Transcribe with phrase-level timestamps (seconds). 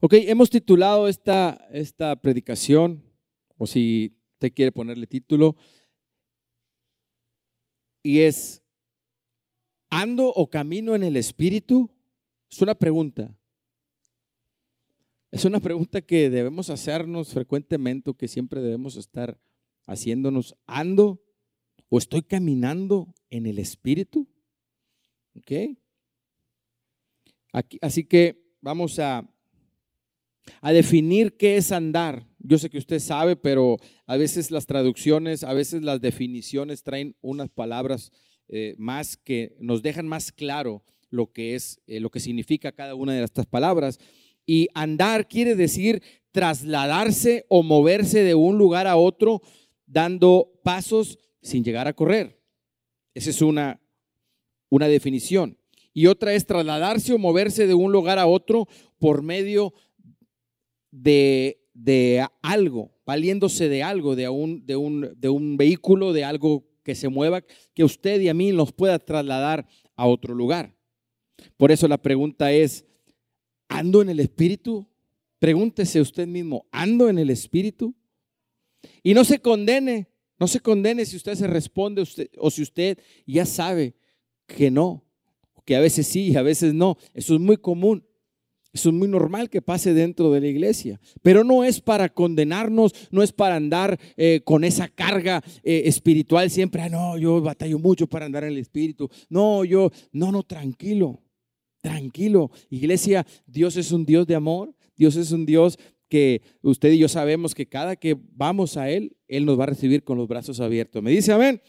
[0.00, 3.02] Ok, hemos titulado esta, esta predicación,
[3.56, 5.56] o si usted quiere ponerle título,
[8.02, 8.62] y es,
[9.88, 11.90] ¿ando o camino en el Espíritu?
[12.50, 13.34] Es una pregunta.
[15.30, 19.40] Es una pregunta que debemos hacernos frecuentemente, que siempre debemos estar
[19.86, 20.54] haciéndonos.
[20.66, 21.22] ¿Ando
[21.88, 24.28] o estoy caminando en el Espíritu?
[25.34, 25.78] ¿Ok?
[27.52, 29.28] Aquí, así que vamos a,
[30.60, 32.26] a definir qué es andar.
[32.38, 37.16] Yo sé que usted sabe, pero a veces las traducciones, a veces las definiciones traen
[37.20, 38.12] unas palabras
[38.48, 42.94] eh, más que nos dejan más claro lo que es, eh, lo que significa cada
[42.94, 43.98] una de estas palabras.
[44.46, 46.02] Y andar quiere decir
[46.32, 49.40] trasladarse o moverse de un lugar a otro
[49.86, 52.40] dando pasos sin llegar a correr.
[53.14, 53.80] Esa es una,
[54.68, 55.56] una definición.
[55.92, 58.66] Y otra es trasladarse o moverse de un lugar a otro
[58.98, 59.72] por medio
[60.94, 66.64] de, de algo, valiéndose de algo, de un, de, un, de un vehículo, de algo
[66.82, 67.42] que se mueva,
[67.74, 70.74] que usted y a mí nos pueda trasladar a otro lugar.
[71.56, 72.84] Por eso la pregunta es,
[73.68, 74.86] ¿Ando en el Espíritu?
[75.38, 77.94] Pregúntese usted mismo, ¿ando en el Espíritu?
[79.02, 80.08] Y no se condene,
[80.38, 83.94] no se condene si usted se responde usted, o si usted ya sabe
[84.46, 85.04] que no,
[85.64, 86.96] que a veces sí y a veces no.
[87.14, 88.06] Eso es muy común.
[88.74, 92.92] Eso es muy normal que pase dentro de la iglesia, pero no es para condenarnos,
[93.10, 97.78] no es para andar eh, con esa carga eh, espiritual siempre, ah, no, yo batallo
[97.78, 101.20] mucho para andar en el espíritu, no, yo, no, no, tranquilo,
[101.84, 106.96] Tranquilo, iglesia, Dios es un Dios de amor, Dios es un Dios que usted y
[106.96, 110.26] yo sabemos que cada que vamos a Él, Él nos va a recibir con los
[110.26, 111.02] brazos abiertos.
[111.02, 111.60] ¿Me dice amén?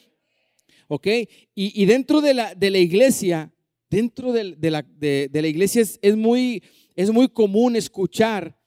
[0.88, 1.08] ¿Ok?
[1.54, 3.52] Y, dentro de la, de la, iglesia,
[3.90, 6.64] dentro de, la, de, la, iglesia es, es, muy,
[6.96, 8.58] es muy común escuchar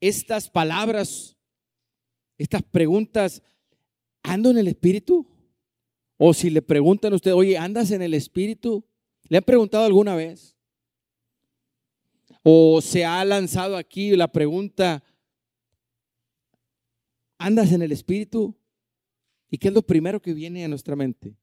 [0.00, 1.36] estas palabras,
[2.38, 3.42] estas preguntas,
[4.22, 5.26] ¿ando en el Espíritu?
[6.18, 8.84] O si le preguntan a usted, oye, ¿andas en el Espíritu?
[9.28, 10.56] ¿Le han preguntado alguna vez?
[12.42, 15.02] O se ha lanzado aquí la pregunta,
[17.38, 18.56] ¿andas en el Espíritu?
[19.50, 21.36] ¿Y qué es lo primero que viene a nuestra mente?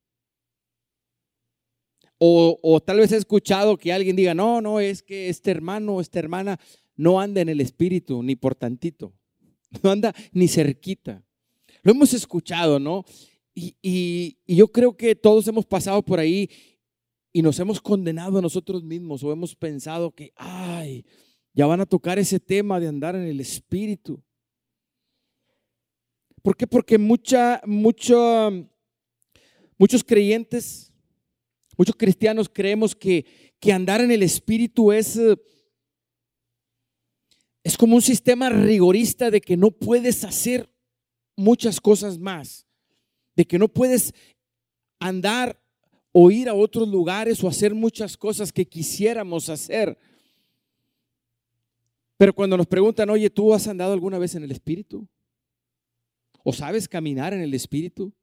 [2.26, 6.02] O, tal vez he escuchado que alguien diga, no, no, es que este hermano o
[6.02, 6.58] esta hermana
[6.96, 9.14] no anda en el Espíritu ni por tantito,
[9.84, 11.22] no anda ni cerquita.
[11.82, 13.04] Lo hemos escuchado, ¿no?
[13.54, 16.50] Y, yo creo que todos hemos pasado por ahí
[17.34, 21.06] y nos hemos condenado a nosotros mismos o hemos pensado que, ay,
[21.54, 24.24] ya van a tocar ese tema de andar en el Espíritu.
[26.42, 26.68] ¿Por qué?
[26.68, 28.50] Porque mucha, mucho,
[29.78, 30.93] muchos creyentes,
[31.84, 33.26] muchos cristianos creemos que,
[33.60, 35.20] que andar en el Espíritu es,
[37.62, 40.74] es como un sistema rigorista de que no puedes hacer
[41.36, 42.66] muchas cosas más,
[43.36, 44.14] de que no puedes
[44.98, 45.62] andar
[46.14, 49.98] o ir a otros lugares o hacer muchas cosas que quisiéramos hacer.
[52.16, 55.06] Pero cuando nos preguntan, oye, ¿tú has andado alguna vez en el Espíritu?
[56.46, 58.14] ¿O sabes caminar en el Espíritu?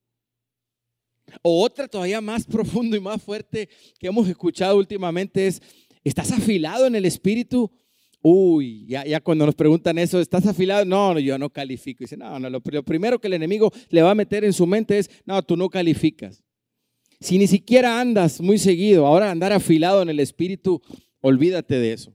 [1.43, 3.69] O otra todavía más profundo y más fuerte
[3.99, 5.63] que hemos escuchado últimamente es,
[6.05, 7.71] ¿estás afilado en el Espíritu?
[8.23, 10.85] Uy, ya, cuando nos preguntan eso, ¿estás afilado?
[10.85, 12.05] No, yo no califico.
[12.05, 14.99] Dice, no, no, lo primero que el enemigo le va a meter en su mente
[14.99, 16.43] es, no, tú no calificas.
[17.19, 20.83] Si ni siquiera andas muy seguido, ahora andar afilado en el espíritu,
[21.21, 22.15] olvídate de eso.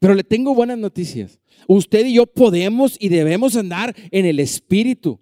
[0.00, 1.40] Pero le tengo buenas noticias.
[1.68, 5.20] Usted y yo podemos y debemos andar en el espíritu.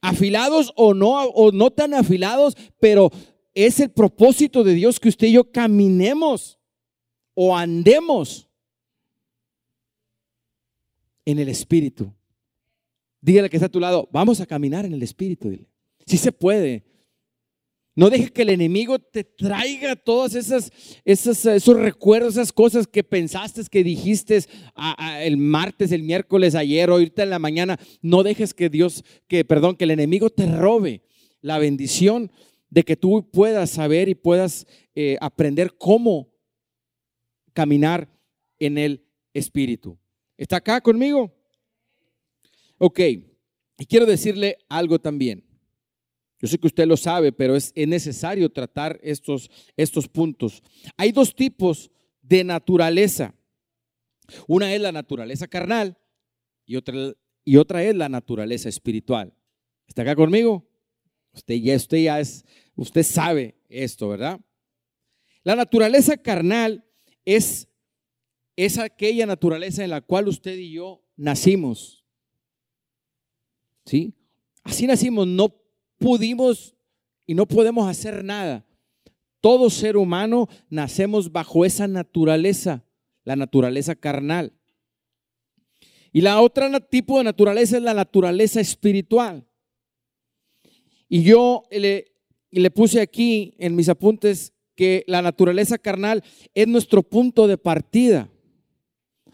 [0.00, 3.10] Afilados o no, o no tan afilados, pero
[3.54, 6.58] es el propósito de Dios que usted y yo caminemos
[7.34, 8.48] o andemos
[11.24, 12.12] en el espíritu.
[13.20, 15.50] Dígale que está a tu lado, vamos a caminar en el espíritu.
[16.06, 16.84] Si se puede.
[17.96, 20.72] No dejes que el enemigo te traiga todos esas,
[21.04, 24.40] esos recuerdos, esas cosas que pensaste, que dijiste
[25.20, 27.78] el martes, el miércoles, ayer, ahorita en la mañana.
[28.02, 31.02] No dejes que Dios, que perdón, que el enemigo te robe
[31.40, 32.32] la bendición
[32.68, 34.66] de que tú puedas saber y puedas
[34.96, 36.32] eh, aprender cómo
[37.52, 38.08] caminar
[38.58, 39.96] en el Espíritu.
[40.36, 41.32] ¿Está acá conmigo?
[42.78, 45.44] Ok, y quiero decirle algo también.
[46.44, 50.62] Yo sé que usted lo sabe, pero es, necesario tratar estos, estos puntos.
[50.94, 53.34] Hay dos tipos de naturaleza.
[54.46, 55.96] Una es la naturaleza carnal
[56.66, 57.14] y otra,
[57.46, 59.32] y otra es la naturaleza espiritual.
[59.88, 60.68] ¿Está acá conmigo?
[61.32, 62.44] Usted ya, usted ya es,
[62.76, 64.38] usted sabe esto, ¿verdad?
[65.44, 66.84] La naturaleza carnal
[67.24, 67.68] es
[68.54, 72.04] es aquella naturaleza en la cual usted y yo nacimos.
[73.86, 74.12] ¿Sí?
[74.62, 75.63] Así nacimos, no
[75.98, 76.74] pudimos
[77.26, 78.64] y no podemos hacer nada.
[79.40, 82.84] Todo ser humano nacemos bajo esa naturaleza,
[83.24, 84.52] la naturaleza carnal.
[86.12, 89.44] Y la otra tipo de naturaleza es la naturaleza espiritual.
[91.08, 96.22] Y yo le, puse aquí en mis apuntes que la naturaleza carnal
[96.54, 98.30] es nuestro punto de partida.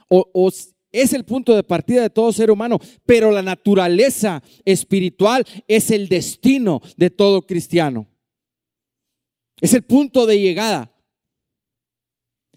[0.09, 0.51] O,
[0.93, 6.09] es el punto de partida de todo ser humano, pero la naturaleza espiritual es el
[6.09, 8.09] destino de todo cristiano.
[9.61, 10.93] Es el punto de llegada.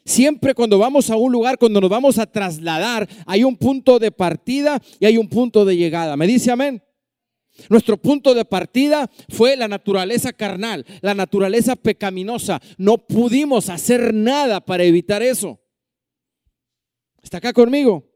[0.05, 4.11] Siempre cuando vamos a un lugar, cuando nos vamos a trasladar, hay un punto de
[4.11, 6.17] partida y hay un punto de llegada.
[6.17, 6.83] ¿Me dice amén?
[7.69, 12.59] Nuestro punto de partida fue la naturaleza carnal, la naturaleza pecaminosa.
[12.77, 15.59] No pudimos hacer nada para evitar eso.
[17.21, 18.12] ¿Está acá conmigo?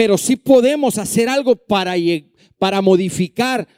[0.00, 1.92] Pero sí podemos hacer algo para,
[2.56, 3.68] para modificar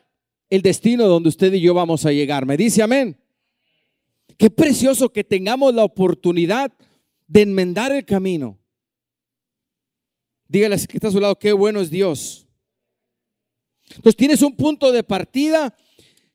[0.48, 2.46] el destino donde usted y yo vamos a llegar.
[2.46, 3.20] ¿Me dice amén?
[4.38, 6.72] Qué precioso que tengamos la oportunidad
[7.26, 8.56] de enmendar el camino.
[10.46, 12.46] Dígale que está a su lado, qué bueno es Dios.
[13.88, 15.76] Entonces tienes un punto de partida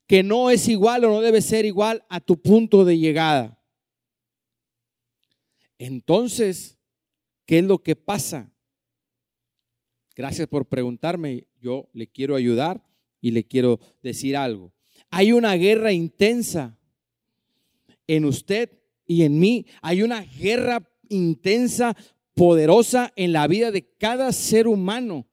[0.06, 3.57] que no es igual o no debe ser igual a tu punto de llegada.
[5.78, 6.78] Entonces,
[7.45, 8.51] ¿qué es lo que pasa?
[10.18, 11.46] Gracias por preguntarme.
[11.62, 12.84] Yo le quiero ayudar
[13.22, 14.74] y le quiero decir algo.
[15.12, 16.75] Hay una guerra intensa
[18.08, 18.72] en usted
[19.06, 19.68] y en mí.
[19.80, 21.96] Hay una guerra intensa,
[22.34, 25.28] poderosa en la vida de cada ser humano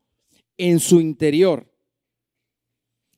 [0.58, 1.66] en su interior.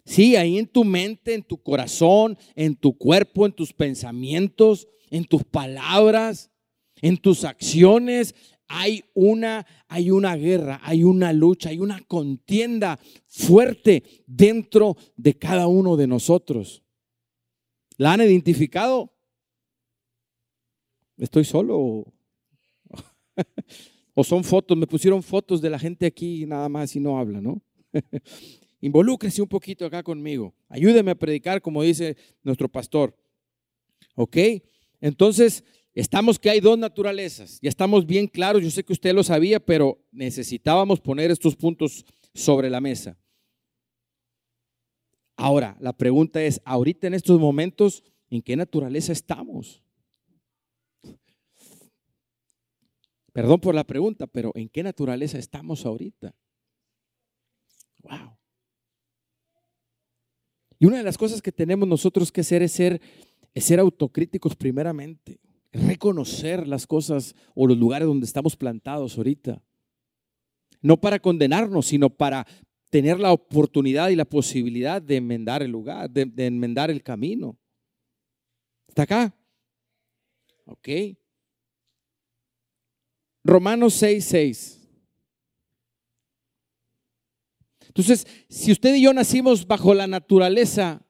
[0.05, 5.25] Sí, ahí en tu mente, en tu corazón, en tu cuerpo, en tus pensamientos, en
[5.25, 6.49] tus palabras,
[7.03, 8.37] en tus acciones,
[8.69, 15.67] hay una, hay una guerra, hay una lucha, hay una contienda fuerte dentro de cada
[15.67, 16.83] uno de nosotros.
[17.97, 19.13] ¿La han identificado?
[21.17, 21.79] ¿Estoy solo?
[24.15, 24.77] ¿O, son fotos?
[24.77, 27.63] Me pusieron fotos de la gente aquí nada más y no habla, ¿no?
[28.81, 30.55] Involúcrese un poquito acá conmigo.
[30.69, 33.17] Ayúdeme a predicar como dice nuestro pastor.
[34.15, 34.37] ¿Ok?
[35.01, 35.65] Entonces,
[36.01, 37.59] estamos que hay dos naturalezas.
[37.61, 38.63] Ya estamos bien claros.
[38.63, 42.05] Yo sé que usted lo sabía, pero necesitábamos poner estos puntos
[42.35, 43.19] sobre la mesa.
[45.37, 49.83] Ahora, la pregunta es, ahorita en estos momentos, ¿en qué naturaleza estamos?
[53.33, 56.35] Perdón por la pregunta, pero ¿en qué naturaleza estamos ahorita?
[58.03, 58.37] Wow.
[60.79, 63.01] Y una de las cosas que tenemos nosotros que hacer es ser,
[63.55, 65.39] es ser autocríticos primeramente,
[65.77, 69.63] reconocer las cosas o los lugares donde estamos plantados ahorita.
[70.83, 72.47] No para condenarnos, sino para
[72.91, 77.59] tener la oportunidad y la posibilidad de enmendar el lugar, de, enmendar el camino.
[78.89, 79.37] ¿Está acá?
[80.65, 80.89] Ok.
[83.45, 84.89] Romanos 6, 6.
[87.89, 91.07] Entonces, si usted y yo nacimos bajo la naturaleza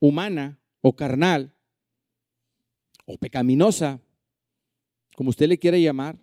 [0.00, 1.55] humana o carnal
[3.06, 4.00] o pecaminosa,
[5.16, 6.18] como usted le quiere llamar,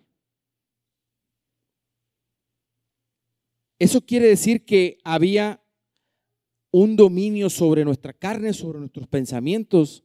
[3.78, 5.60] eso quiere decir que había
[6.70, 10.04] un dominio sobre nuestra carne, sobre nuestros pensamientos.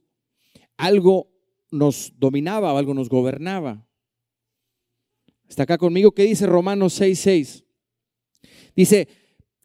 [0.76, 1.30] Algo
[1.70, 3.86] nos dominaba, algo nos gobernaba.
[5.48, 6.12] ¿Está acá conmigo?
[6.12, 7.64] ¿Qué dice Romanos 6:6?
[8.76, 9.08] Dice,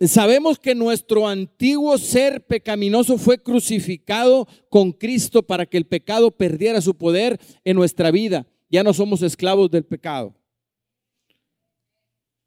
[0.01, 6.81] sabemos que nuestro antiguo ser pecaminoso fue crucificado con Cristo para que el pecado perdiera
[6.81, 8.47] su poder en nuestra vida.
[8.69, 10.35] Ya no somos esclavos del pecado.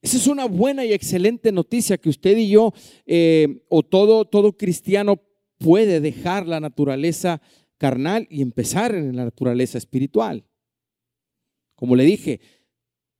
[0.03, 2.73] Esa es una buena y excelente noticia que usted y yo,
[3.07, 5.21] eh, o todo, todo cristiano,
[5.59, 7.43] puede dejar la naturaleza
[7.79, 10.45] carnal y empezar en la naturaleza espiritual.
[11.75, 12.41] Como le dije,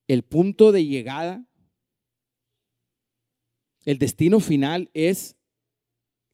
[0.07, 1.45] el punto de llegada
[3.89, 5.35] el destino final es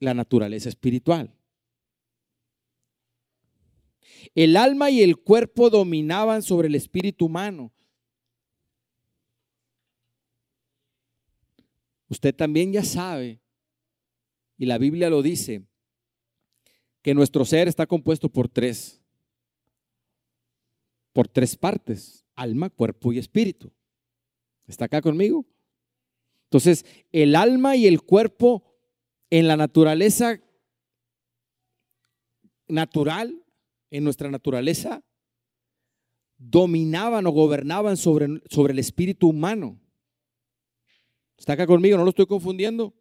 [0.01, 1.33] la naturaleza espiritual.
[4.35, 7.73] El alma y el cuerpo dominaban sobre el espíritu humano.
[12.09, 13.41] Usted también ya sabe,
[14.59, 15.65] y la Biblia lo dice,
[17.03, 19.01] que nuestro ser está compuesto por tres,
[21.13, 23.71] por tres partes, alma, cuerpo y espíritu.
[24.67, 25.47] ¿Está acá conmigo?
[26.55, 28.63] Entonces, el alma y el cuerpo
[29.29, 30.41] en la naturaleza
[32.69, 33.45] natural,
[33.91, 35.03] en nuestra naturaleza,
[36.39, 39.81] dominaban o gobernaban sobre, sobre el espíritu humano.
[41.37, 41.97] ¿Está acá conmigo?
[41.97, 42.95] ¿No lo estoy confundiendo?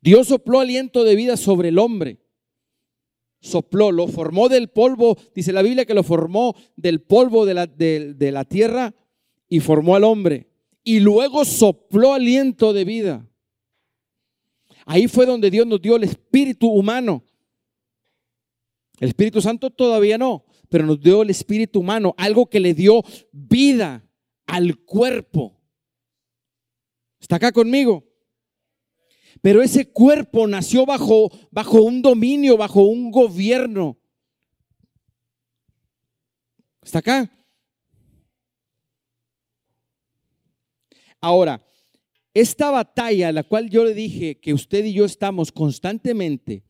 [0.00, 2.18] Dios sopló aliento de vida sobre el hombre.
[3.40, 5.18] Sopló, lo formó del polvo.
[5.34, 8.94] Dice la Biblia que lo formó del polvo de la, de la tierra
[9.50, 10.51] y formó al hombre.
[10.84, 13.28] Y luego sopló aliento de vida.
[14.84, 17.24] Ahí fue donde Dios nos dio el espíritu humano.
[18.98, 23.02] El Espíritu Santo todavía no, pero nos dio el espíritu humano, algo que le dio
[23.32, 24.08] vida
[24.46, 25.60] al cuerpo.
[27.18, 28.04] ¿Está acá conmigo?
[29.40, 33.98] Pero ese cuerpo nació bajo, bajo un dominio, bajo un gobierno.
[36.82, 37.41] ¿Está acá?
[41.22, 41.64] Ahora,
[42.34, 46.64] esta batalla, la cual yo le dije que usted y yo estamos constantemente,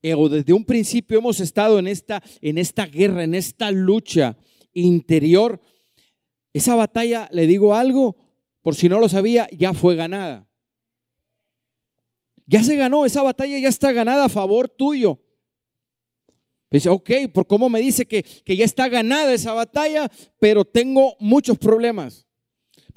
[0.00, 4.38] eh, o desde un principio hemos estado en esta, en esta guerra, en esta lucha
[4.72, 5.60] interior,
[6.52, 8.16] esa batalla, le digo algo,
[8.62, 10.48] por si no lo sabía, ya fue ganada.
[12.46, 15.20] Ya se ganó, esa batalla ya está ganada a favor tuyo.
[16.70, 20.08] Dice, ok, por cómo me dice que, que ya está ganada esa batalla,
[20.38, 22.25] pero tengo muchos problemas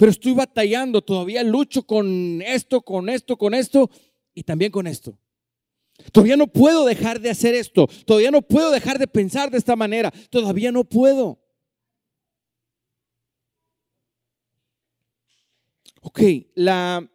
[0.00, 3.90] pero estoy batallando, todavía lucho con esto, con esto, con esto
[4.32, 5.18] y también con esto.
[6.10, 9.76] Todavía no puedo dejar de hacer esto, todavía no puedo dejar de pensar de esta
[9.76, 11.38] manera, todavía no puedo.
[16.00, 16.22] Ok,
[16.54, 17.06] la,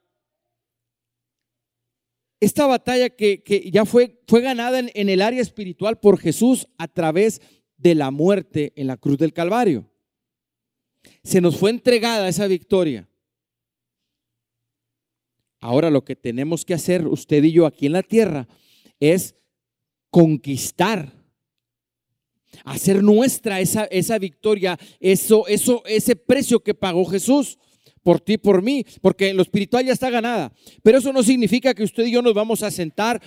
[2.39, 7.41] esta batalla que, ya fue, fue ganada en el área espiritual por Jesús a través
[7.77, 9.89] de la muerte en la cruz del Calvario
[11.23, 13.07] se nos fue entregada esa victoria.
[15.59, 18.47] Ahora lo que tenemos que hacer usted y yo aquí en la tierra
[18.99, 19.35] es
[20.11, 21.11] conquistar,
[22.63, 27.57] hacer nuestra esa, esa victoria, eso, eso, ese precio que pagó Jesús
[28.03, 30.53] por ti, por mí, porque lo espiritual ya está ganada.
[30.83, 33.19] Pero eso no significa que usted y yo nos vamos a sentar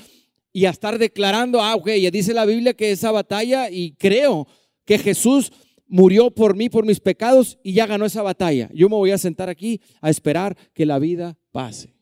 [0.52, 4.46] y a estar declarando, ah, ok, ya dice la Biblia que esa batalla y creo
[4.84, 5.52] que Jesús
[5.88, 8.68] murió por mí, por mis pecados y ya ganó esa batalla.
[8.72, 11.94] Yo me voy a sentar aquí a esperar que la vida pase.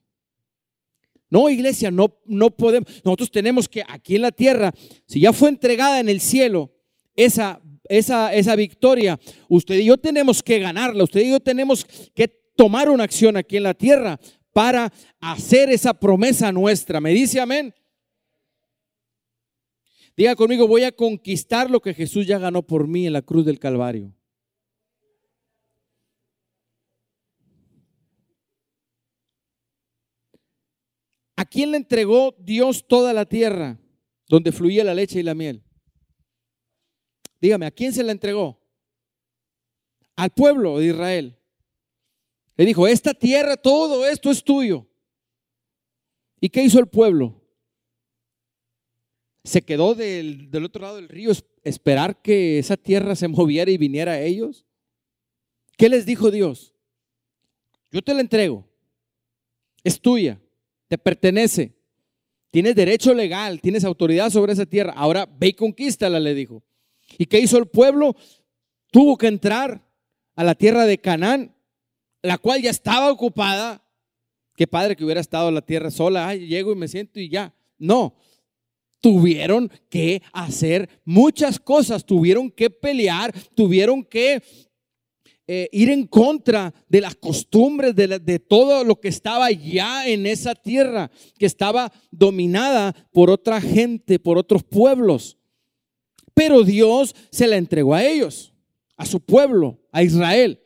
[1.30, 2.88] No, iglesia, no, no podemos.
[3.04, 4.72] Nosotros tenemos que aquí en la tierra,
[5.06, 6.72] si ya fue entregada en el cielo
[7.14, 11.04] esa, esa, esa victoria, usted y yo tenemos que ganarla.
[11.04, 14.18] Usted y yo tenemos que tomar una acción aquí en la tierra
[14.52, 17.00] para hacer esa promesa nuestra.
[17.00, 17.74] ¿Me dice amén?
[20.16, 23.44] Diga conmigo, voy a conquistar lo que Jesús ya ganó por mí en la cruz
[23.44, 24.14] del Calvario.
[31.36, 33.78] ¿A quién le entregó Dios toda la tierra
[34.26, 35.62] donde fluía la leche y la miel?
[37.38, 38.58] Dígame, ¿a quién se la entregó?
[40.16, 41.38] Al pueblo de Israel.
[42.56, 44.86] Le dijo, esta tierra, todo esto es tuyo.
[46.40, 47.45] ¿Y qué hizo el pueblo?
[49.46, 54.12] Se quedó del, otro lado del río esperar que esa tierra se moviera y viniera
[54.12, 54.64] a ellos?
[55.76, 56.74] ¿Qué les dijo Dios?
[57.92, 58.66] Yo te la entrego.
[59.84, 60.40] Es tuya.
[60.88, 61.74] Te pertenece.
[62.50, 63.60] Tienes derecho legal.
[63.60, 64.92] Tienes autoridad sobre esa tierra.
[64.96, 66.62] Ahora ve y conquístala, le dijo.
[67.18, 68.16] ¿Y qué hizo el pueblo?
[68.90, 69.86] Tuvo que entrar
[70.34, 71.54] a la tierra de Canaán,
[72.22, 73.82] la cual ya estaba ocupada.
[74.56, 76.26] Qué padre que hubiera estado la tierra sola.
[76.26, 77.54] Ay, llego y me siento y ya.
[77.78, 78.16] No,
[79.00, 84.42] tuvieron que hacer muchas cosas, tuvieron que pelear, tuvieron que
[85.48, 90.26] eh, ir en contra de las costumbres, de, de, todo lo que estaba ya en
[90.26, 95.38] esa tierra, que estaba dominada por otra gente, por otros pueblos.
[96.34, 98.52] Pero Dios se la entregó a ellos,
[98.96, 100.60] a su pueblo, a Israel.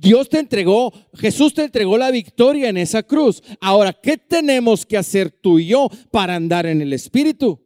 [0.00, 3.42] Dios te entregó, Jesús te entregó la victoria en esa cruz.
[3.60, 7.63] Ahora, ¿qué tenemos que hacer tú y yo para andar en el Espíritu?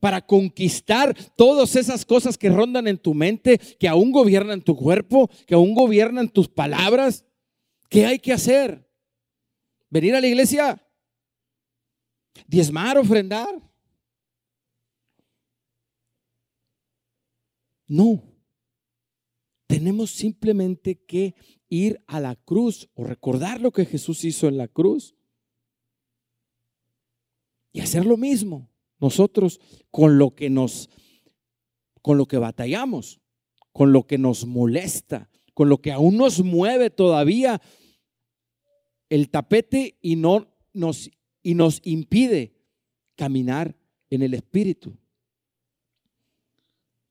[0.00, 5.30] Para conquistar todas esas cosas que rondan en tu mente, que aún gobiernan tu cuerpo,
[5.46, 7.24] que aún gobiernan tus palabras.
[7.88, 8.88] ¿Qué hay que hacer?
[9.90, 10.82] ¿Venir a la iglesia?
[12.46, 13.60] ¿Diezmar, ofrendar?
[17.86, 18.22] No.
[19.66, 21.34] Tenemos simplemente que
[21.68, 25.14] ir a la cruz o recordar lo que Jesús hizo en la cruz
[27.72, 30.90] y hacer lo mismo nosotros con lo que nos,
[32.02, 33.20] con lo que batallamos,
[33.72, 37.60] con lo que nos molesta, con lo que aún nos mueve todavía
[39.08, 41.10] el tapete y no nos
[41.42, 42.52] y nos impide
[43.16, 43.76] caminar
[44.10, 44.96] en el espíritu.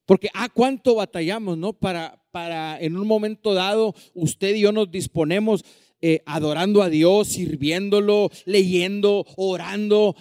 [0.06, 1.74] Porque, ah, cuánto batallamos, ¿no?
[1.74, 5.65] Para, para en un momento dado, usted y yo nos disponemos
[6.00, 10.15] eh, adorando a Dios, sirviéndolo, leyendo, orando,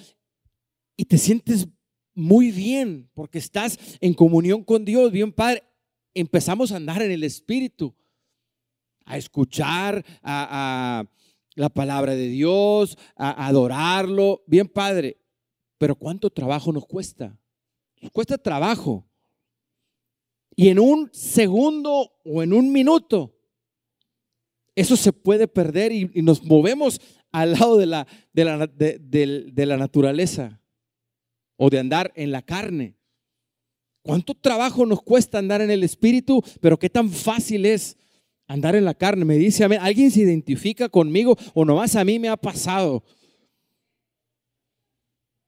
[0.97, 1.69] y te sientes
[2.15, 5.63] muy bien porque estás en comunión con Dios, bien Padre.
[6.15, 7.95] Empezamos a andar en el Espíritu,
[9.05, 11.05] a escuchar a,
[11.55, 15.19] la palabra de Dios, a, adorarlo, bien Padre.
[15.79, 17.39] Pero ¿cuánto trabajo nos cuesta?
[18.01, 19.07] Nos cuesta trabajo.
[20.55, 23.37] Y en un segundo o en un minuto,
[24.75, 26.99] eso se puede perder y, nos movemos
[27.31, 30.63] al lado de la, de la, de la naturaleza
[31.57, 32.97] o de andar en la carne.
[34.03, 36.43] ¿Cuánto trabajo nos cuesta andar en el espíritu?
[36.61, 37.97] Pero qué tan fácil es
[38.47, 39.25] andar en la carne.
[39.25, 43.03] Me dice, a ¿alguien se identifica conmigo o nomás a mí me ha pasado?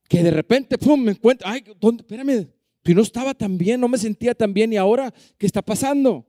[0.08, 2.02] Que de repente, pum, me encuentro, ay, ¿dónde?
[2.02, 2.48] espérame,
[2.84, 6.26] si no estaba tan bien, no me sentía tan bien y ahora, ¿qué está pasando?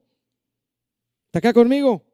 [1.26, 2.04] ¿Está acá conmigo?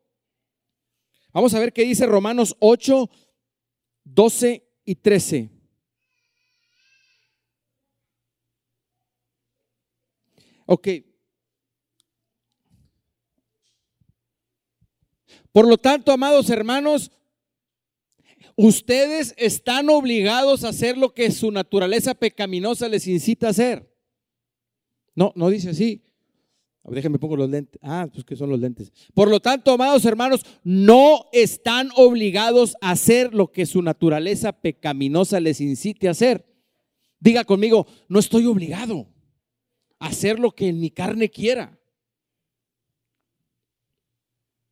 [1.32, 3.10] Vamos a ver qué dice Romanos 8,
[4.04, 5.55] 12 y 13.
[10.66, 10.88] Ok.
[15.52, 17.10] Por lo tanto, amados hermanos,
[18.56, 23.90] ustedes están obligados a hacer lo que su naturaleza pecaminosa les incita a hacer.
[25.14, 26.02] No, no dice así.
[26.84, 27.80] Déjenme pongo los lentes.
[27.82, 28.92] Ah, pues que son los lentes.
[29.14, 35.40] Por lo tanto, amados hermanos, no están obligados a hacer lo que su naturaleza pecaminosa
[35.40, 36.44] les incite a hacer.
[37.18, 39.08] Diga conmigo, no estoy obligado
[39.98, 41.78] hacer lo que en mi carne quiera.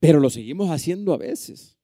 [0.00, 1.78] Pero lo seguimos haciendo a veces.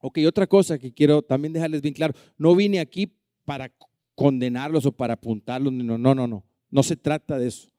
[0.00, 3.12] Ok, otra cosa que quiero también dejarles bien claro, no vine aquí
[3.44, 3.72] para
[4.14, 7.70] condenarlos o para apuntarlos, no, no, no, no, no se trata de eso.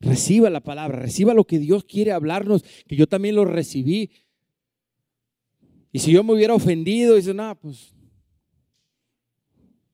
[0.00, 4.10] Reciba la palabra, reciba lo que Dios quiere hablarnos, que yo también lo recibí.
[5.92, 7.94] Y si yo me hubiera ofendido, dice, nada, pues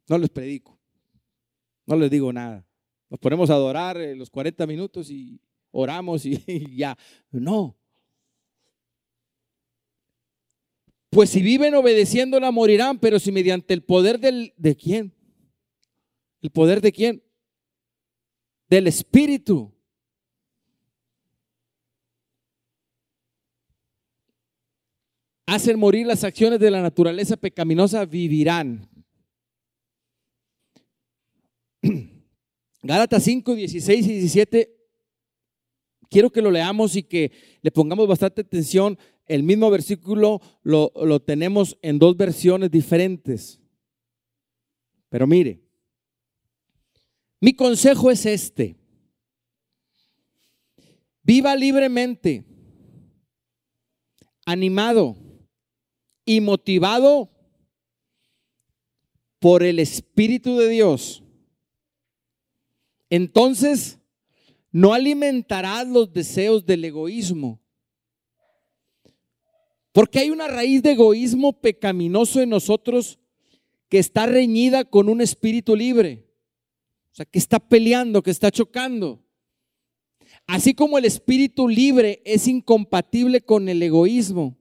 [0.08, 0.78] no les predico,
[1.86, 2.65] no les digo nada.
[3.08, 5.40] Nos ponemos a adorar eh, los 40 minutos y
[5.70, 6.96] oramos y, ya.
[7.30, 7.76] No.
[11.10, 15.14] Pues si viven obedeciéndola morirán, pero si mediante el poder del, de quién?
[16.42, 17.22] ¿El poder de quién?
[18.68, 19.72] Del Espíritu.
[25.46, 28.88] Hacen morir las acciones de la naturaleza pecaminosa, vivirán.
[32.86, 34.76] Gálatas 5, 16 y 17.
[36.08, 38.96] Quiero que lo leamos y que le pongamos bastante atención.
[39.26, 43.60] El mismo versículo lo, lo tenemos en dos versiones diferentes.
[45.08, 45.60] Pero mire,
[47.40, 48.76] mi consejo es este.
[51.22, 52.44] Viva libremente,
[54.44, 55.16] animado
[56.24, 57.30] y motivado
[59.40, 61.24] por el Espíritu de Dios
[63.10, 63.98] entonces
[64.72, 67.60] no alimentarás los deseos del egoísmo.
[69.92, 73.18] Porque hay una raíz de egoísmo pecaminoso en nosotros
[73.88, 76.26] que está reñida con un espíritu libre.
[77.12, 79.24] O sea, que está peleando, que está chocando.
[80.46, 84.58] Así como el espíritu libre es incompatible con el egoísmo.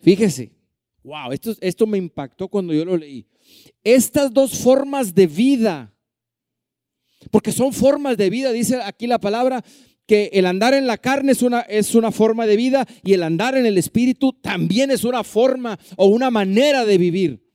[0.00, 0.52] Fíjese,
[1.04, 3.26] wow, esto, esto me impactó cuando yo lo leí.
[3.84, 5.94] Estas dos formas de vida
[7.30, 9.64] porque son formas de vida, dice aquí la palabra,
[10.06, 13.22] que el andar en la carne es una, es una forma de vida y el
[13.22, 17.46] andar en el espíritu también es una forma o una manera de vivir.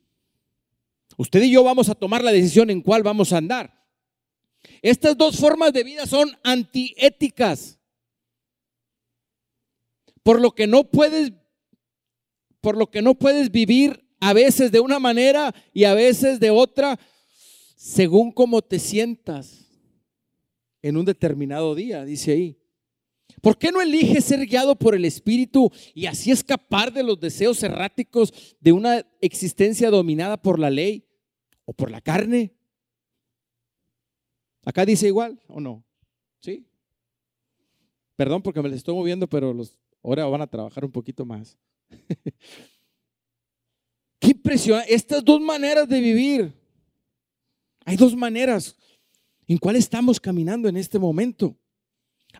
[1.18, 3.84] Usted y yo vamos a tomar la decisión en cuál vamos a andar.
[4.84, 7.80] Estas dos formas de vida son antiéticas.
[10.22, 11.34] Por lo que no puedes
[12.62, 16.50] por lo que no puedes vivir a veces de una manera y a veces de
[16.50, 16.98] otra
[17.84, 19.68] según cómo te sientas
[20.82, 22.58] en un determinado día, dice ahí.
[23.42, 27.62] ¿Por qué no eliges ser guiado por el Espíritu y así escapar de los deseos
[27.62, 31.06] erráticos de una existencia dominada por la ley
[31.66, 32.54] o por la carne?
[34.64, 35.84] Acá dice igual o no?
[36.40, 36.66] ¿Sí?
[38.16, 41.58] Perdón porque me les estoy moviendo, pero los ahora van a trabajar un poquito más.
[44.20, 44.96] Qué impresionante.
[44.96, 46.63] Estas dos maneras de vivir
[47.86, 48.76] hay dos maneras
[49.48, 51.58] en cuál estamos caminando en este momento.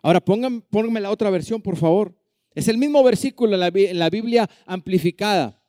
[0.02, 2.14] Ahora pónganme, la otra versión, por favor.
[2.54, 5.60] Es el mismo versículo en la, Biblia amplificada.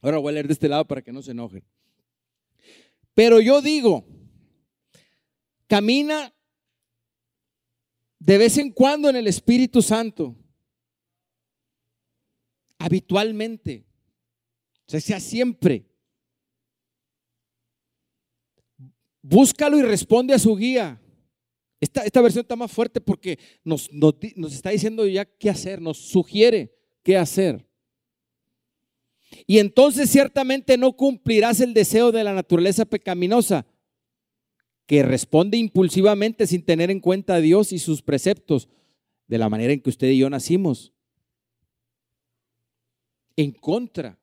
[0.00, 1.64] Ahora voy a leer de este lado para que no se enojen.
[3.14, 4.06] Pero yo digo,
[5.66, 6.32] camina
[8.18, 10.36] de vez en cuando en el Espíritu Santo,
[12.78, 13.84] habitualmente,
[14.86, 15.89] o sea, sea siempre.
[19.22, 21.00] Búscalo y responde a su guía.
[21.80, 25.80] Esta, esta versión está más fuerte porque nos, nos, nos está diciendo ya qué hacer,
[25.80, 27.66] nos sugiere qué hacer.
[29.46, 33.66] Y entonces ciertamente no cumplirás el deseo de la naturaleza pecaminosa,
[34.86, 38.68] que responde impulsivamente sin tener en cuenta a Dios y sus preceptos,
[39.28, 40.92] de la manera en que usted y yo nacimos,
[43.36, 44.18] en contra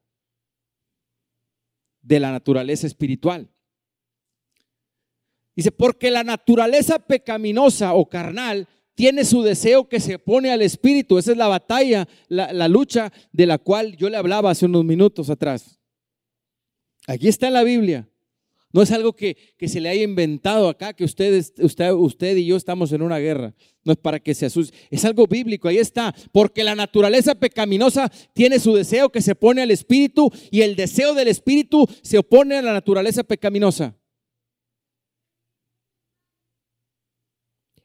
[2.02, 3.50] de la naturaleza espiritual.
[5.58, 11.18] Dice, porque la naturaleza pecaminosa o carnal tiene su deseo que se pone al espíritu.
[11.18, 15.32] Esa es la batalla, la, lucha de la cual yo le hablaba hace unos minutos
[15.32, 15.80] atrás.
[17.08, 18.08] Aquí está la Biblia.
[18.72, 22.56] No es algo que, se le haya inventado acá, que ustedes, usted, usted y yo
[22.56, 23.56] estamos en una guerra.
[23.84, 24.78] No es para que se asuste.
[24.92, 26.14] Es algo bíblico, ahí está.
[26.32, 31.16] Porque la naturaleza pecaminosa tiene su deseo que se pone al espíritu y el deseo
[31.16, 33.96] del espíritu se opone a la naturaleza pecaminosa.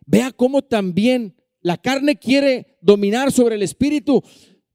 [0.06, 4.22] Vea cómo también la carne quiere dominar sobre el espíritu,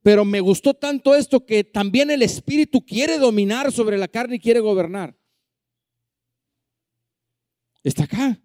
[0.01, 4.39] pero me gustó tanto esto que también el espíritu quiere dominar sobre la carne y
[4.39, 5.17] quiere gobernar
[7.89, 8.41] está acá.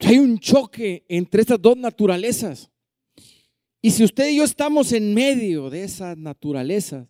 [0.00, 2.70] Hay un choque entre estas dos naturalezas.
[3.80, 7.08] Y si usted y yo estamos en medio de esas naturalezas,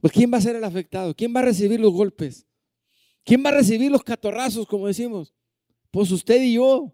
[0.00, 1.14] pues ¿quién va a ser el afectado?
[1.14, 2.46] ¿Quién va a recibir los golpes?
[3.24, 5.32] ¿Quién va a recibir los catorrazos, como decimos?
[5.92, 6.92] Pues usted y yo.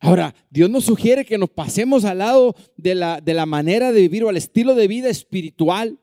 [0.00, 4.00] Ahora, Dios nos sugiere que nos pasemos al lado de la, de la manera de
[4.00, 6.00] vivir o al estilo de vida espiritual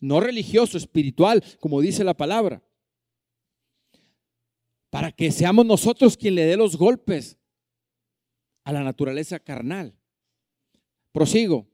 [0.00, 2.62] no religioso, espiritual, como dice la palabra.
[4.88, 7.38] Para que seamos nosotros quien le dé los golpes
[8.64, 9.94] a la naturaleza carnal.
[11.12, 11.69] Prosigo.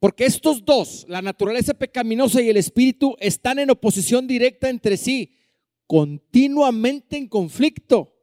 [0.00, 5.34] Porque estos dos, la naturaleza pecaminosa y el espíritu, están en oposición directa entre sí,
[5.86, 8.14] continuamente en conflicto.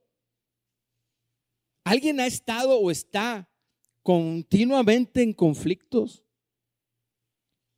[1.84, 3.50] ¿Alguien ha estado o está
[4.02, 6.24] continuamente en conflictos?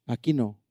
[0.05, 0.61] Aquí no.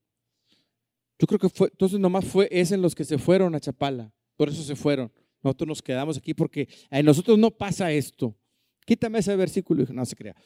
[1.19, 4.13] Yo creo que fue, entonces nomás fue ese en los que se fueron a Chapala.
[4.37, 5.13] Por eso se fueron.
[5.43, 8.37] Nosotros nos quedamos aquí porque en nosotros no pasa esto.
[8.85, 10.37] Quítame ese versículo no se crea.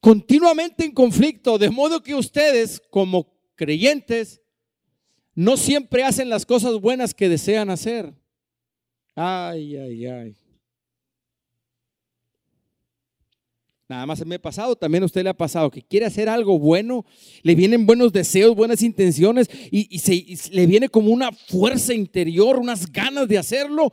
[0.00, 4.40] Continuamente en conflicto, de modo que ustedes como creyentes
[5.34, 8.14] no siempre hacen las cosas buenas que desean hacer.
[9.14, 10.36] Ay, ay, ay.
[13.88, 16.58] Nada más me ha pasado, también a usted le ha pasado que quiere hacer algo
[16.58, 17.04] bueno,
[17.42, 22.90] le vienen buenos deseos, buenas intenciones y, se, le viene como una fuerza interior, unas
[22.90, 23.92] ganas de hacerlo.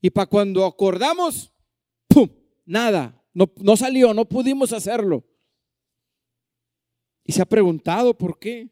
[0.00, 1.52] Y para cuando acordamos,
[2.08, 2.28] ¡pum!
[2.64, 5.22] Nada, no, no salió, no pudimos hacerlo.
[7.22, 8.70] Y se ha preguntado por qué.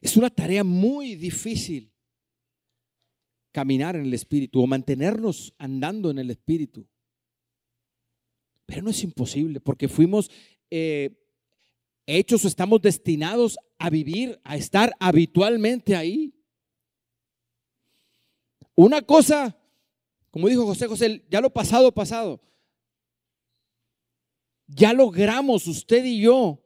[0.00, 1.92] Es una tarea muy difícil
[3.52, 6.88] caminar en el Espíritu o mantenernos andando en el Espíritu.
[8.66, 10.28] Pero no es imposible porque fuimos
[10.70, 11.16] eh,
[12.18, 16.34] hechos estamos destinados a vivir, a estar habitualmente ahí.
[18.74, 19.56] Una cosa,
[20.30, 22.40] como dijo José José, ya lo pasado, pasado.
[24.66, 26.62] Ya logramos usted y yo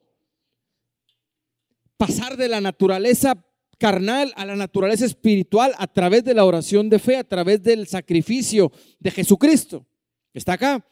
[1.96, 3.44] pasar de la naturaleza
[3.78, 7.86] carnal a la naturaleza espiritual a través de la oración de fe, a través del
[7.86, 9.86] sacrificio de Jesucristo.
[10.32, 10.86] Está acá.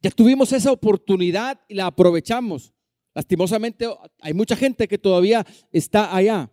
[0.00, 2.72] Ya tuvimos esa oportunidad y la aprovechamos.
[3.14, 3.86] Lastimosamente
[4.20, 6.50] hay mucha gente que todavía está allá.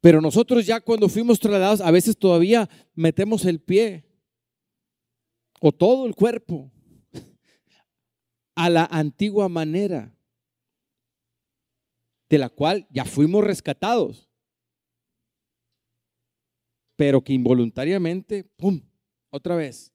[0.00, 4.04] Pero nosotros ya cuando fuimos trasladados, a veces todavía metemos el pie
[5.60, 6.70] o todo el cuerpo
[8.54, 10.14] a la antigua manera,
[12.28, 14.28] de la cual ya fuimos rescatados,
[16.96, 18.80] pero que involuntariamente, ¡pum!,
[19.30, 19.93] otra vez.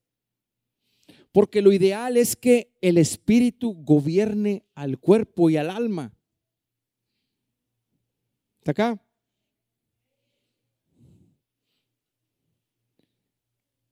[1.31, 6.11] Porque lo ideal es que el espíritu gobierne al cuerpo y al alma.
[8.59, 9.01] ¿Está acá?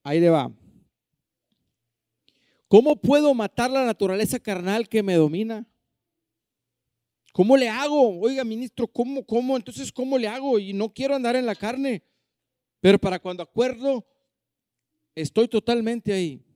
[0.03, 0.51] Ahí le va.
[2.67, 5.65] ¿Cómo puedo matar la naturaleza carnal que me domina?
[7.33, 8.19] ¿Cómo le hago?
[8.19, 9.55] Oiga, ministro, ¿cómo, cómo?
[9.55, 10.57] Entonces, ¿cómo le hago?
[10.59, 12.03] Y no quiero andar en la carne.
[12.81, 14.05] Pero para cuando acuerdo,
[15.13, 16.46] estoy totalmente ahí.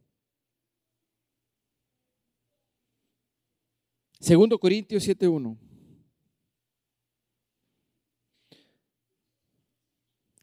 [4.21, 5.57] Segundo Corintios 7.1.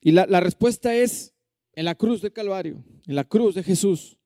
[0.00, 1.32] Y la, la, respuesta es
[1.74, 4.18] en la cruz del Calvario, en la cruz de Jesús.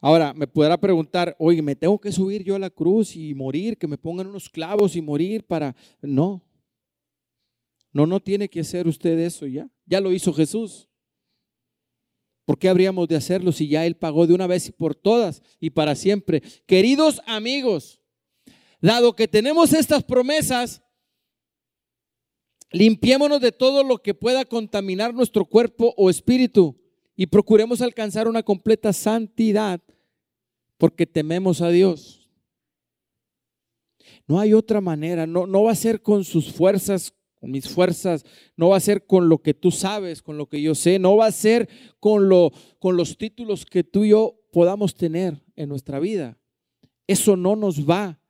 [0.00, 3.76] Ahora, me podrá preguntar, oye, ¿me tengo que subir yo a la cruz y morir?
[3.76, 5.76] ¿Que me pongan unos clavos y morir para...?
[6.00, 6.42] No.
[7.92, 9.68] No, no tiene que hacer usted eso ya.
[9.84, 10.87] Ya lo hizo Jesús.
[12.48, 15.42] ¿Por qué habríamos de hacerlo si ya Él pagó de una vez y por todas
[15.60, 16.42] y para siempre?
[16.64, 18.00] Queridos amigos,
[18.80, 20.82] dado que tenemos estas promesas,
[22.70, 26.80] limpiémonos de todo lo que pueda contaminar nuestro cuerpo o espíritu
[27.14, 29.82] y procuremos alcanzar una completa santidad
[30.78, 32.30] porque tememos a Dios.
[34.26, 38.24] No hay otra manera, no, no va a ser con sus fuerzas, con mis fuerzas,
[38.56, 41.16] no va a ser con lo que tú sabes, con lo que yo sé, no
[41.16, 41.68] va a ser
[42.00, 46.38] con, lo, con los títulos que tú y yo podamos tener en nuestra vida.
[47.06, 48.20] Eso no nos va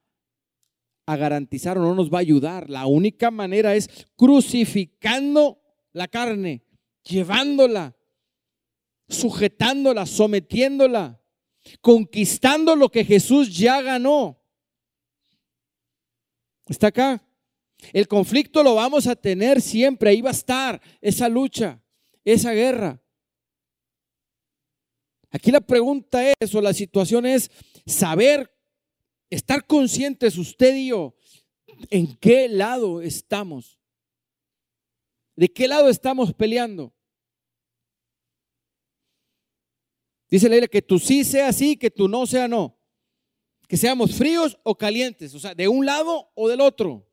[1.07, 2.69] a garantizar o no nos va a ayudar.
[2.69, 5.61] La única manera es crucificando
[5.93, 6.63] la carne,
[7.03, 7.99] llevándola
[9.09, 11.21] sujetándola, sometiéndola,
[11.81, 14.39] conquistando lo que Jesús ya ganó.
[16.67, 17.23] ¿Está acá?
[17.93, 21.83] El conflicto lo vamos a tener siempre, ahí va a estar esa lucha,
[22.25, 23.01] esa guerra.
[25.31, 27.51] Aquí la pregunta es, o la situación es,
[27.87, 28.53] saber,
[29.31, 31.15] estar conscientes usted y yo,
[31.91, 33.79] en qué lado estamos,
[35.37, 36.93] de qué lado estamos peleando.
[40.31, 42.77] Dice la Biblia que tú sí sea sí, que tú no sea no.
[43.67, 47.08] Que seamos fríos o calientes, o sea, de un lado o del otro.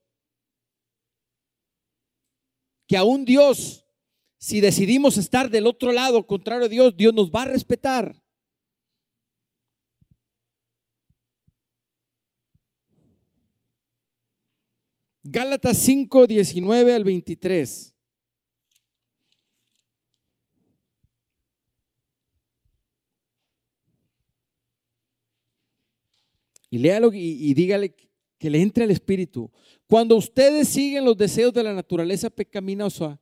[2.88, 3.86] Que aún Dios,
[4.38, 8.15] si decidimos estar del otro lado, contrario a Dios, Dios nos va a respetar.
[15.28, 17.95] Gálatas 5, 19 al 23.
[26.69, 27.95] Y léalo y, dígale
[28.38, 29.52] que le entre al Espíritu.
[29.88, 33.19] Cuando ustedes siguen los deseos de la naturaleza pecaminosa,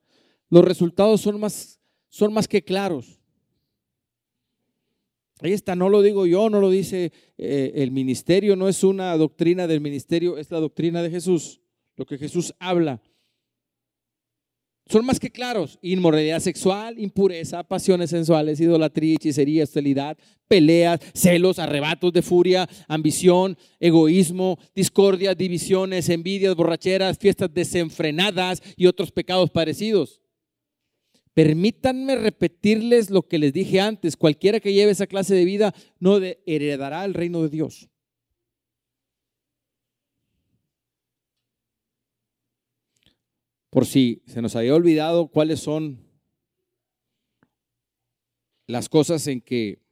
[0.48, 3.20] los resultados son más, son más que claros.
[5.40, 9.16] Ahí está, no lo digo yo, no lo dice eh, el ministerio, no es una
[9.16, 11.60] doctrina del ministerio, es la doctrina de Jesús,
[11.96, 13.02] lo que Jesús habla
[14.86, 15.78] son más que claros.
[15.82, 24.58] Inmoralidad sexual, impureza, pasiones sensuales, idolatría, hechicería, hostilidad, peleas, celos, arrebatos de furia, ambición, egoísmo,
[24.74, 30.20] discordia, divisiones, envidias, borracheras, fiestas desenfrenadas y otros pecados parecidos.
[31.32, 34.16] Permítanme repetirles lo que les dije antes.
[34.16, 37.88] Cualquiera que lleve esa clase de vida no heredará el reino de Dios.
[43.74, 45.98] Por si se nos había olvidado cuáles son
[48.68, 49.82] las cosas en que,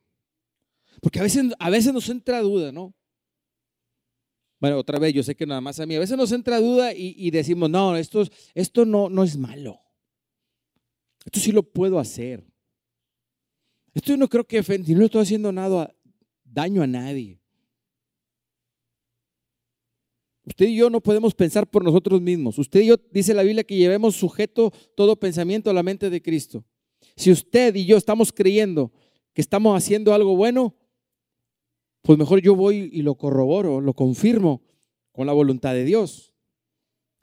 [1.00, 2.94] porque a veces, a veces nos entra duda, ¿no?
[4.60, 6.94] Bueno, otra vez, yo sé que nada más a mí, a veces nos entra duda
[6.94, 8.22] y, decimos, no, esto,
[8.54, 9.80] esto no, no es malo.
[11.24, 12.46] Esto sí lo puedo hacer.
[13.94, 14.62] Esto yo no creo que
[14.94, 15.92] no estoy haciendo nada,
[16.44, 17.41] daño a nadie.
[20.44, 22.58] Usted y yo no podemos pensar por nosotros mismos.
[22.58, 26.20] Usted y yo, dice la Biblia, que llevemos sujeto todo pensamiento a la mente de
[26.20, 26.64] Cristo.
[27.16, 28.92] Si usted y yo estamos creyendo
[29.32, 30.74] que estamos haciendo algo bueno,
[32.02, 34.62] pues mejor yo voy y lo corroboro, lo confirmo
[35.12, 36.32] con la voluntad de Dios.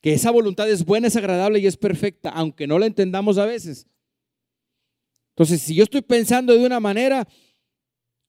[0.02, 3.46] Que esa voluntad es buena, es agradable y es perfecta, aunque no la entendamos a
[3.46, 3.88] veces.
[5.32, 7.28] Entonces, si yo estoy pensando de una manera,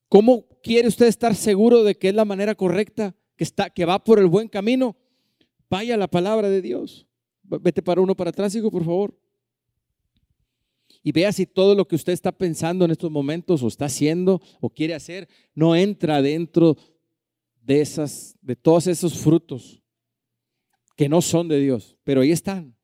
[0.09, 3.14] ¿cómo quiere usted estar seguro de que es la manera correcta?
[3.40, 4.94] Que, está, que va por el buen camino,
[5.70, 7.07] vaya la palabra de Dios.
[7.42, 9.18] Vete para uno para atrás, hijo, por favor.
[11.03, 14.42] Y vea si todo lo que usted está pensando en estos momentos o está haciendo
[14.61, 16.76] o quiere hacer no entra dentro
[17.62, 19.83] de esas de todos esos frutos
[20.94, 22.76] que no son de Dios, pero ahí están.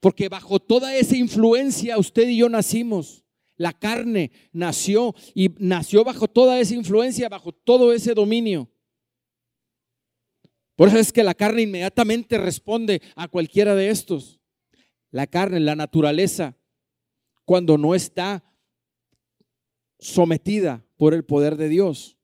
[0.00, 3.19] Porque bajo toda esa influencia usted y yo nacimos.
[3.60, 8.70] La carne nació y nació bajo toda esa influencia, bajo todo ese dominio.
[10.76, 14.40] Por eso es que la carne inmediatamente responde a cualquiera de estos.
[15.10, 16.56] La carne, la naturaleza,
[17.44, 18.42] cuando no está
[19.98, 22.16] sometida por el poder de Dios.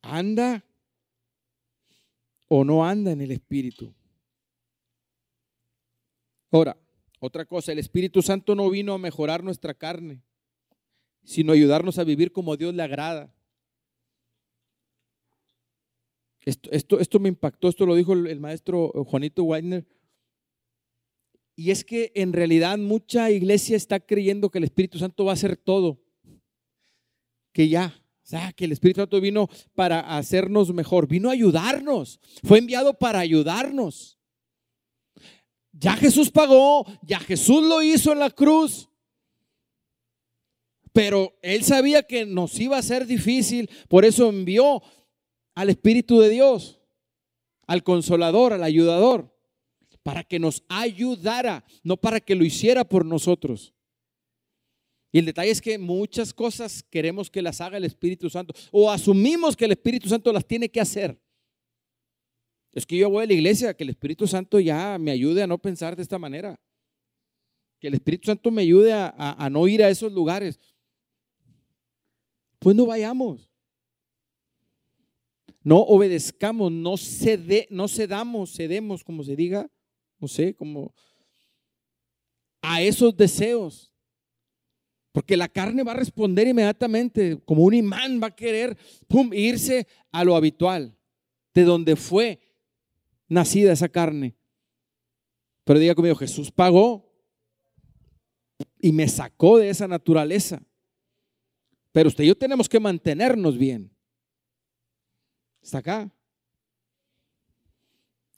[0.00, 0.64] ¿Anda
[2.48, 3.94] o no anda en el Espíritu?
[6.50, 6.78] Ahora,
[7.18, 10.22] otra cosa, el Espíritu Santo no vino a mejorar nuestra carne,
[11.24, 13.32] sino ayudarnos a vivir como Dios le agrada.
[16.44, 19.84] Esto, esto, esto me impactó, esto lo dijo el, el maestro Juanito Weiner.
[21.56, 25.34] Y es que en realidad mucha iglesia está creyendo que el Espíritu Santo va a
[25.34, 25.98] hacer todo.
[27.52, 32.20] Que ya, o sea, que el Espíritu Santo vino para hacernos mejor, vino a ayudarnos,
[32.44, 34.15] fue enviado para ayudarnos.
[35.78, 38.88] Ya Jesús pagó, ya Jesús lo hizo en la cruz.
[40.92, 44.82] Pero él sabía que nos iba a ser difícil, por eso envió
[45.54, 46.80] al Espíritu de Dios,
[47.66, 49.36] al consolador, al ayudador,
[50.02, 53.74] para que nos ayudara, no para que lo hiciera por nosotros.
[55.12, 58.90] Y el detalle es que muchas cosas queremos que las haga el Espíritu Santo o
[58.90, 61.20] asumimos que el Espíritu Santo las tiene que hacer.
[62.76, 65.46] Es que yo voy a la iglesia, que el Espíritu Santo ya me ayude a
[65.46, 66.60] no pensar de esta manera.
[67.80, 70.60] Que el Espíritu Santo me ayude a, no ir a esos lugares.
[72.58, 73.50] Pues no vayamos.
[75.62, 79.70] No obedezcamos, no, cede, no cedamos, cedemos, como se diga,
[80.18, 80.94] no sé, como
[82.60, 83.90] a esos deseos.
[85.12, 88.76] Porque la carne va a responder inmediatamente, como un imán va a querer
[89.32, 90.94] irse a lo habitual,
[91.54, 92.45] de donde fue
[93.28, 94.34] nacida esa carne.
[95.64, 97.12] Pero diga conmigo, Jesús pagó
[98.80, 100.62] y me sacó de esa naturaleza.
[101.92, 103.90] Pero usted y yo tenemos que mantenernos bien.
[105.62, 106.10] ¿Está acá?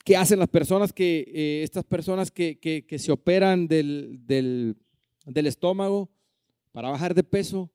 [0.03, 4.75] ¿Qué hacen las personas que, eh, estas personas que, que, se operan del, del,
[5.25, 6.09] del estómago?
[6.71, 7.69] para bajar de peso.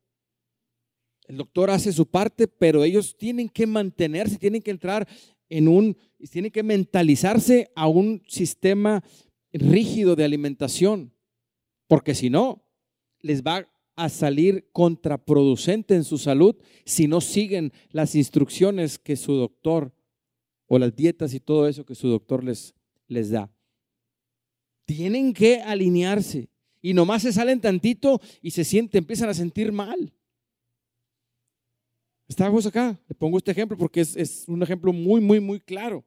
[1.27, 5.09] El doctor hace su parte, pero ellos tienen que mantenerse, tienen que entrar
[5.57, 5.97] en un,
[6.33, 9.05] tienen que mentalizarse a un sistema
[9.53, 11.13] rígido de alimentación,
[11.87, 12.65] porque si no,
[13.21, 13.65] les va
[13.95, 19.95] a salir contraproducente en su salud si no siguen las instrucciones que su doctor
[20.67, 22.75] o las dietas y todo eso que su doctor les,
[23.07, 23.49] les da.
[24.87, 26.49] Tienen que alinearse
[26.83, 30.13] y nomás se salen tantito y se sienten, empiezan a sentir mal.
[32.27, 36.05] Estamos acá, le pongo este ejemplo porque es, es un ejemplo muy, muy, muy claro.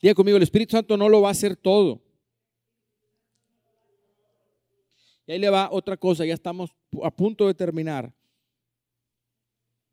[0.00, 2.02] Diga conmigo, el Espíritu Santo no lo va a hacer todo.
[5.26, 6.70] Y ahí le va otra cosa, ya estamos
[7.02, 8.12] a punto de terminar.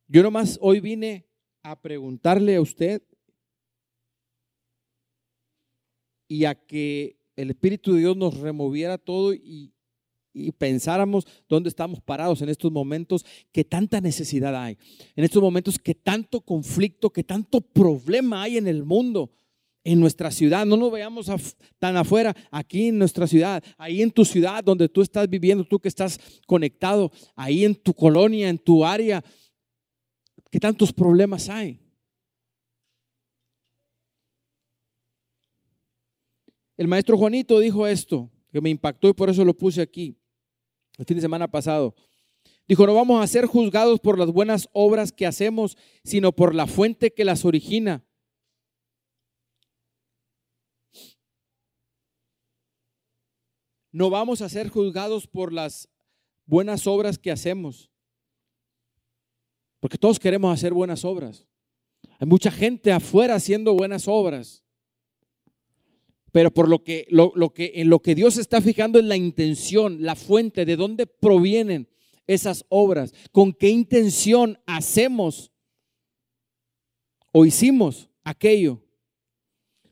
[0.08, 1.26] Yo nomás hoy vine
[1.64, 3.02] a preguntarle a usted
[6.28, 9.74] y a que el Espíritu de Dios nos removiera todo y,
[10.58, 14.78] pensáramos dónde estamos parados en estos momentos, que tanta necesidad hay,
[15.16, 19.32] en estos momentos que tanto conflicto, que tanto problema hay en el mundo,
[19.84, 20.66] en nuestra ciudad.
[20.66, 21.28] No nos veamos
[21.80, 25.80] tan afuera, aquí en nuestra ciudad, ahí en tu ciudad donde tú estás viviendo, tú
[25.80, 29.24] que estás conectado, ahí en tu colonia, en tu área,
[30.50, 31.80] que tantos problemas hay.
[36.78, 40.18] El maestro Juanito dijo esto, que me impactó y por eso lo puse aquí,
[40.98, 41.96] el fin de semana pasado.
[42.68, 46.68] Dijo, no vamos a ser juzgados por las buenas obras que hacemos, sino por la
[46.68, 48.06] fuente que las origina.
[53.92, 55.90] No vamos a ser juzgados por las
[56.46, 57.92] buenas obras que hacemos,
[59.82, 61.46] porque todos queremos hacer buenas obras.
[62.20, 64.61] Hay mucha gente afuera haciendo buenas obras.
[66.32, 70.02] Pero por lo que, lo, que, en lo que Dios está fijando es la intención,
[70.02, 71.90] la fuente, de dónde provienen
[72.26, 75.52] esas obras, con qué intención hacemos
[77.34, 78.82] o hicimos aquello,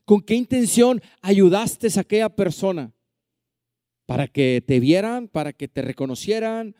[0.06, 2.94] con qué intención ayudaste a aquella persona,
[4.06, 6.74] para que te vieran, para que te reconocieran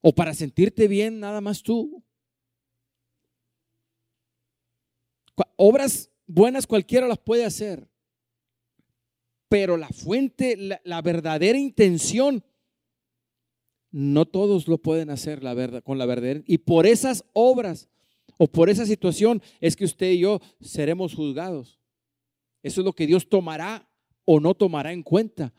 [0.00, 2.04] o para sentirte bien nada más tú.
[5.56, 7.89] Obras buenas cualquiera las puede hacer
[9.50, 12.44] pero la fuente, la, verdadera intención,
[13.90, 15.42] no todos lo pueden hacer
[15.82, 16.40] con la verdad.
[16.46, 17.88] Y por esas obras
[18.38, 21.80] o por esa situación es que usted y yo seremos juzgados.
[22.62, 23.90] Eso es lo que Dios tomará
[24.24, 25.52] o no tomará en cuenta.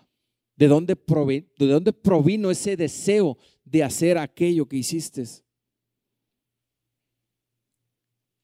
[0.55, 5.25] ¿De dónde, de dónde provino ese deseo de hacer aquello que hiciste?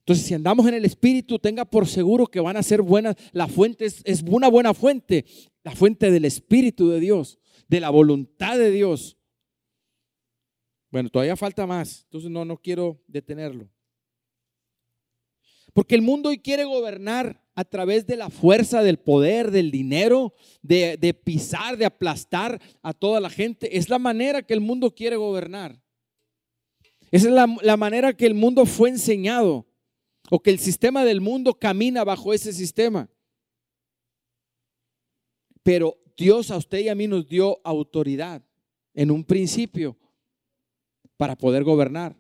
[0.07, 3.17] Entonces, si andamos en el Espíritu, tenga por seguro que van a ser buenas.
[3.33, 5.25] La fuente es, una buena fuente,
[5.65, 9.17] la fuente del Espíritu de Dios, de la voluntad de Dios.
[10.91, 13.69] Bueno, todavía falta más, entonces no, no quiero detenerlo.
[15.73, 20.33] Porque el mundo hoy quiere gobernar a través de la fuerza, del poder, del dinero,
[20.61, 23.77] de, pisar, de aplastar a toda la gente.
[23.77, 25.81] Es la manera que el mundo quiere gobernar.
[27.11, 29.66] Esa es la manera que el mundo fue enseñado
[30.29, 33.09] o que el sistema del mundo camina bajo ese sistema.
[35.63, 38.43] Pero Dios a usted y a mí nos dio autoridad
[38.93, 39.97] en un principio
[41.17, 42.19] para poder gobernar.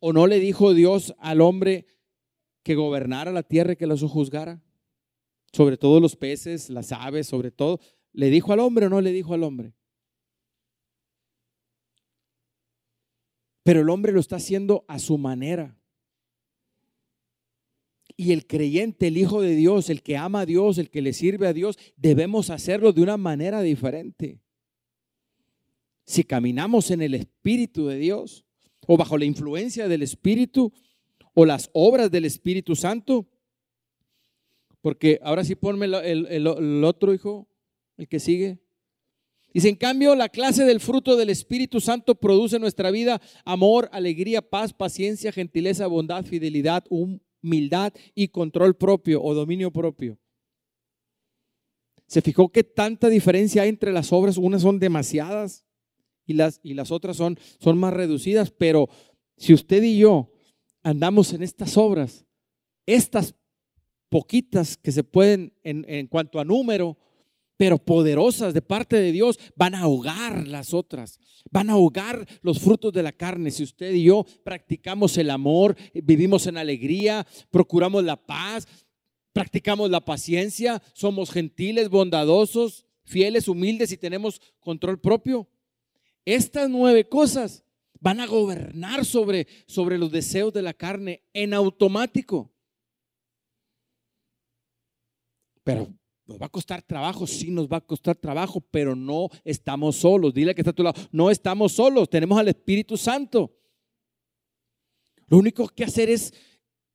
[0.00, 1.86] ¿O no le dijo Dios al hombre
[2.62, 4.62] que gobernara la tierra y que la juzgara?
[5.52, 7.80] Sobre todo los peces, las aves, sobre todo.
[8.12, 9.74] ¿Le dijo al hombre o no le dijo al hombre?
[13.62, 15.77] Pero el hombre lo está haciendo a su manera.
[18.20, 21.12] Y el creyente, el Hijo de Dios, el que ama a Dios, el que le
[21.12, 24.40] sirve a Dios, debemos hacerlo de una manera diferente.
[26.04, 28.44] Si caminamos en el Espíritu de Dios
[28.88, 30.72] o bajo la influencia del Espíritu
[31.32, 33.28] o las obras del Espíritu Santo,
[34.80, 37.46] porque ahora sí ponme el, el otro hijo,
[37.96, 38.58] el que sigue.
[39.54, 43.88] Dice, en cambio, la clase del fruto del Espíritu Santo produce en nuestra vida amor,
[43.92, 46.84] alegría, paz, paciencia, gentileza, bondad, fidelidad,
[47.42, 50.18] humildad y control propio o dominio propio.
[52.06, 54.38] ¿Se fijó que tanta diferencia hay entre las obras?
[54.38, 55.66] Unas son demasiadas
[56.24, 58.88] y las, y las otras son, son más reducidas, pero
[59.36, 60.30] si usted y yo
[60.82, 62.26] andamos en estas obras,
[62.86, 63.34] estas
[64.08, 66.96] poquitas que se pueden en, en cuanto a número,
[67.58, 71.18] pero poderosas de parte de Dios, van a ahogar las otras,
[71.50, 73.50] van a ahogar los frutos de la carne.
[73.50, 78.66] Si usted y yo practicamos el amor, vivimos en alegría, procuramos la paz,
[79.32, 85.48] practicamos la paciencia, somos gentiles, bondadosos, fieles, humildes y tenemos control propio.
[86.24, 87.64] Estas nueve cosas
[87.98, 92.52] van a gobernar sobre, sobre los deseos de la carne en automático.
[95.64, 95.97] Pero
[96.28, 100.34] nos va a costar trabajo, sí nos va a costar trabajo, pero no estamos solos.
[100.34, 103.56] Dile que está a tu lado, no estamos solos, tenemos al Espíritu Santo.
[105.26, 106.34] Lo único que hacer es,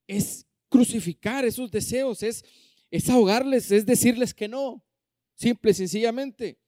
[0.05, 2.45] es crucificar esos deseos, es,
[2.91, 4.85] es ahogarles, es decirles que no,
[5.33, 6.59] simple y sencillamente.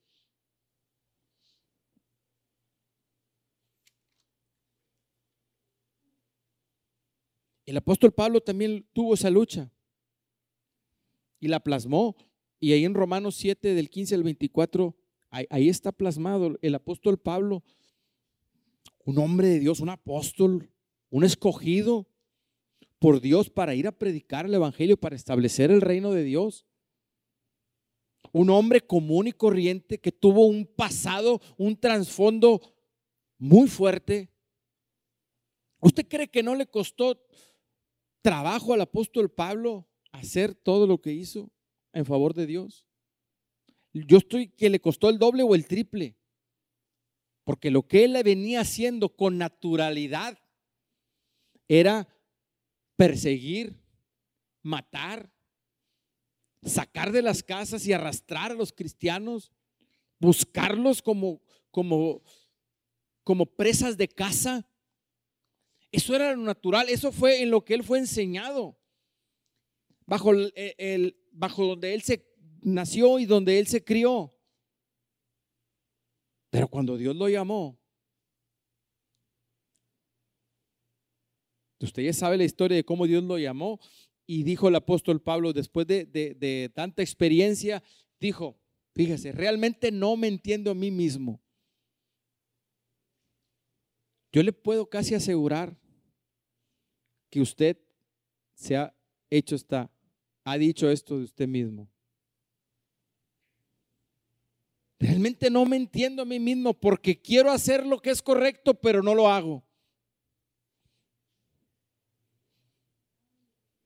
[7.68, 9.72] El apóstol Pablo también tuvo esa lucha
[11.40, 12.16] y la plasmó.
[12.60, 14.96] Y ahí en Romanos 7, del 15 al 24,
[15.30, 17.64] ahí, está plasmado el apóstol Pablo,
[19.04, 20.70] un hombre de Dios, un apóstol,
[21.10, 22.08] un escogido
[23.00, 26.66] por Dios para ir a predicar el Evangelio, para establecer el reino de Dios.
[28.32, 32.62] Un hombre común y corriente que tuvo un pasado, un trasfondo
[33.38, 34.30] muy fuerte.
[35.80, 37.22] ¿Usted cree que no le costó
[38.22, 41.52] trabajo al apóstol Pablo hacer todo lo que hizo?
[41.96, 42.86] En favor de Dios.
[43.94, 46.16] Yo estoy que le costó el doble o el triple.
[47.46, 50.38] Porque lo que él venía haciendo con naturalidad
[51.68, 52.08] era
[52.98, 53.80] perseguir,
[54.62, 55.32] matar,
[56.64, 59.52] sacar de las casas y arrastrar a los cristianos,
[60.20, 61.42] buscarlos como,
[61.72, 62.24] como,
[63.24, 64.68] como presas de casa.
[65.92, 68.78] Eso era lo natural, eso fue en lo que él fue enseñado.
[70.08, 72.26] Bajo el, bajo donde él se
[72.62, 74.34] nació y donde él se crió.
[76.50, 77.80] Pero cuando Dios lo llamó,
[81.80, 83.80] usted ya sabe la historia de cómo Dios lo llamó
[84.26, 87.84] y dijo el apóstol Pablo, después de, de tanta experiencia,
[88.20, 88.60] dijo,
[88.94, 91.42] fíjese, realmente no me entiendo a mí mismo.
[94.32, 95.78] Yo le puedo casi asegurar
[97.30, 97.78] que usted
[98.54, 98.96] se ha
[99.30, 99.95] hecho esta
[100.46, 101.90] ha dicho esto de usted mismo?
[105.00, 109.02] Realmente no me entiendo a mí mismo porque quiero hacer lo que es correcto, pero
[109.02, 109.66] no lo hago.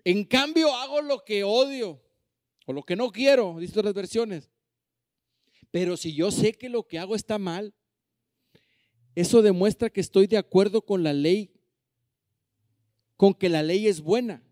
[0.03, 2.01] En cambio, hago lo que odio
[2.65, 4.49] o lo que no quiero, dice las versiones.
[5.71, 7.73] Pero si yo sé que lo que hago está mal,
[9.15, 11.53] eso demuestra que estoy de acuerdo con la ley,
[13.15, 14.43] con que la ley es buena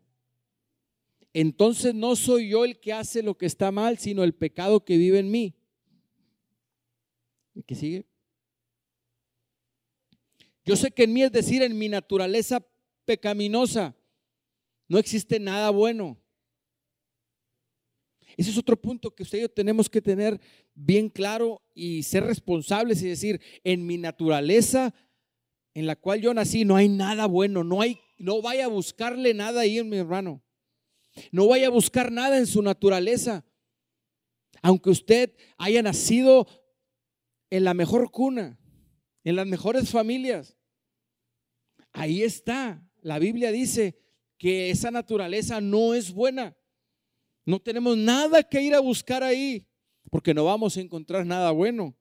[1.42, 4.98] entonces no soy yo el que hace lo que está mal, sino el pecado que
[4.98, 5.56] vive en mí.
[7.54, 8.06] ¿Y qué sigue?
[10.66, 12.66] Yo sé que en mí, es decir, en mi naturaleza
[13.06, 13.96] pecaminosa,
[14.88, 16.18] no existe nada bueno.
[18.36, 20.40] Ese es otro punto que usted y yo tenemos que tener
[20.74, 24.94] bien claro y ser responsables y decir, en mi naturaleza
[25.74, 29.36] en la cual yo nací no hay nada bueno, no hay no vaya a buscarle
[29.36, 30.42] nada ahí en mi hermano.
[31.32, 33.46] No vaya a buscar nada en su naturaleza.
[34.62, 36.48] Aunque usted haya nacido
[37.50, 38.60] en la mejor cuna,
[39.24, 40.58] en las mejores familias,
[41.92, 42.84] ahí está.
[43.02, 43.98] La Biblia dice
[44.38, 46.56] que esa naturaleza no es buena.
[47.46, 49.66] No tenemos nada que ir a buscar ahí,
[50.12, 51.96] porque no vamos a encontrar nada bueno.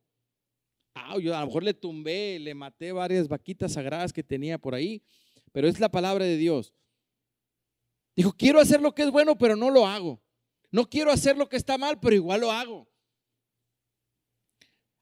[0.94, 4.74] Ah, yo a lo mejor le tumbé, le maté varias vaquitas sagradas que tenía por
[4.74, 5.02] ahí,
[5.52, 6.72] pero es la palabra de Dios.
[8.16, 10.22] Dijo, quiero hacer lo que es bueno, pero no lo hago.
[10.70, 12.88] No quiero hacer lo que está mal, pero igual lo hago.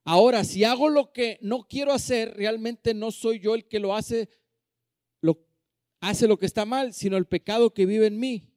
[0.05, 3.95] Ahora, si hago lo que no quiero hacer, realmente no soy yo el que lo
[3.95, 4.29] hace,
[5.23, 5.47] lo,
[6.01, 8.51] hace lo que está mal, sino el pecado que vive en mí.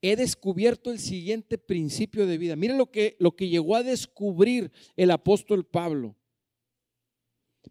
[0.00, 2.54] He descubierto el siguiente principio de vida.
[2.54, 6.14] Miren lo que, lo que llegó a descubrir el apóstol Pablo.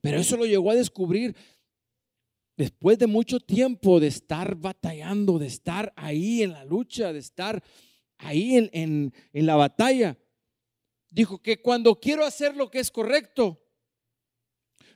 [0.01, 1.35] Pero eso lo llegó a descubrir
[2.57, 7.63] después de mucho tiempo de estar batallando, de estar ahí en la lucha, de estar
[8.17, 10.17] ahí en, en, la batalla,
[11.11, 13.63] dijo que cuando quiero hacer lo que es correcto,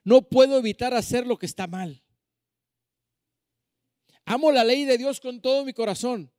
[0.03, 2.03] no puedo evitar hacer lo que está mal.
[4.25, 6.31] Amo la ley de Dios con todo mi corazón.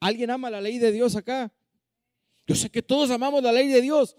[0.00, 1.52] ¿Alguien ama la ley de Dios acá?
[2.46, 4.16] Yo sé que todos amamos la ley de Dios,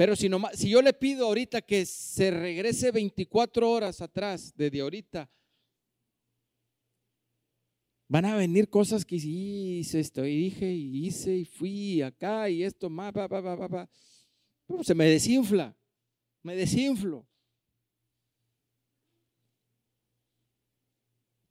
[0.00, 5.30] pero si, si yo le pido ahorita que se regrese 24 horas atrás, desde ahorita,
[8.08, 12.62] van a venir cosas que hice esto y dije y hice y fui acá y
[12.62, 13.12] esto más,
[14.84, 15.76] se me desinfla,
[16.44, 17.28] me desinflo.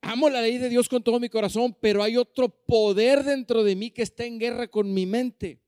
[0.02, 3.76] Amo la ley de Dios con todo mi corazón, pero hay otro poder dentro de
[3.76, 5.62] mí que está en guerra con mi mente.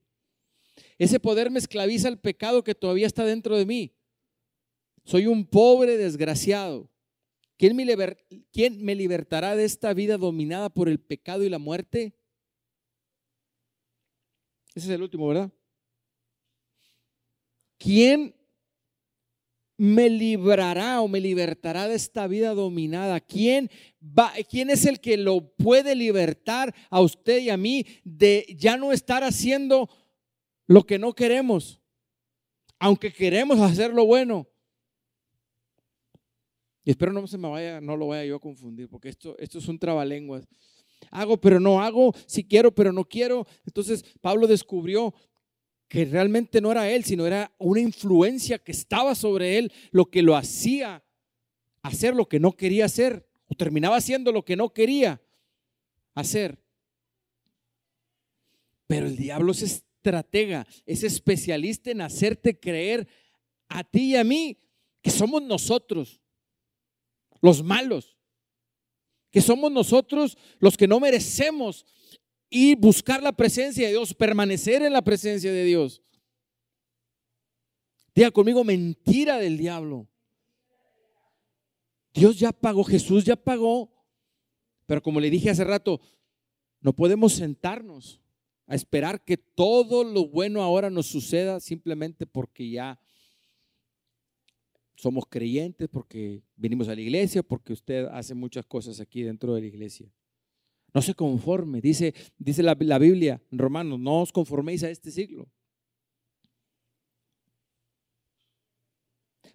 [0.97, 3.95] Ese poder me esclaviza al pecado que todavía está dentro de mí.
[5.03, 6.89] Soy un pobre desgraciado.
[7.57, 7.85] ¿Quién me,
[8.51, 12.15] ¿Quién me libertará de esta vida dominada por el pecado y la muerte?
[14.73, 15.51] Ese es el último, ¿verdad?
[17.77, 18.35] ¿Quién
[19.77, 23.19] me librará o me libertará de esta vida dominada?
[23.19, 23.69] ¿Quién,
[24.01, 28.77] va, ¿Quién es el que lo puede libertar a usted y a mí de ya
[28.77, 29.89] no estar haciendo
[30.71, 31.81] lo que no queremos,
[32.79, 34.47] aunque queremos hacer lo bueno.
[36.83, 39.59] Y espero no se me vaya, no lo vaya yo a confundir, porque esto, esto
[39.59, 40.47] es un trabalenguas.
[41.11, 43.45] Hago, pero no hago, si quiero, pero no quiero.
[43.65, 45.13] Entonces Pablo descubrió
[45.87, 50.21] que realmente no era él, sino era una influencia que estaba sobre él, lo que
[50.21, 51.03] lo hacía
[51.83, 55.21] hacer lo que no quería hacer, o terminaba haciendo lo que no quería
[56.15, 56.63] hacer.
[58.87, 59.65] Pero el diablo se
[60.85, 63.07] es especialista en hacerte creer
[63.67, 64.57] a ti y a mí
[65.01, 66.21] que somos nosotros
[67.41, 68.17] los malos,
[69.31, 71.85] que somos nosotros los que no merecemos
[72.49, 76.01] y buscar la presencia de Dios, permanecer en la presencia de Dios.
[78.13, 80.07] Diga conmigo, mentira del diablo.
[82.13, 83.89] Dios ya pagó, Jesús ya pagó,
[84.85, 86.01] pero como le dije hace rato,
[86.81, 88.20] no podemos sentarnos
[88.71, 92.97] a esperar que todo lo bueno ahora nos suceda simplemente porque ya
[94.95, 99.59] somos creyentes, porque venimos a la iglesia, porque usted hace muchas cosas aquí dentro de
[99.59, 100.09] la iglesia.
[100.93, 105.11] No se conforme, dice, dice la, la Biblia en Romanos, no os conforméis a este
[105.11, 105.51] siglo.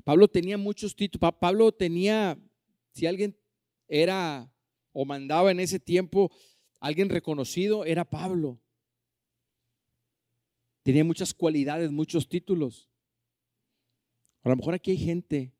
[0.04, 1.32] Pablo tenía muchos títulos.
[1.40, 2.38] Pablo tenía,
[2.92, 3.34] si alguien
[3.88, 4.52] era
[4.92, 6.30] o mandaba en ese tiempo,
[6.80, 8.60] alguien reconocido, era Pablo.
[10.86, 12.88] Tenía muchas cualidades, muchos títulos.
[14.44, 15.52] A lo mejor aquí hay gente,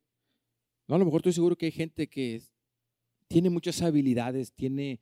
[0.87, 2.41] no, a lo mejor estoy seguro que hay gente que
[3.27, 5.01] tiene muchas habilidades, tiene,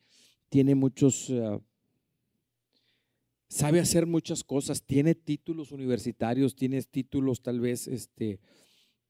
[0.50, 1.60] tiene muchos, eh,
[3.50, 8.40] sabe hacer muchas cosas, tiene títulos universitarios, tiene títulos tal vez este,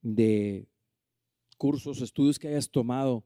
[0.02, 0.68] de
[1.56, 3.24] cursos, estudios que hayas tomado.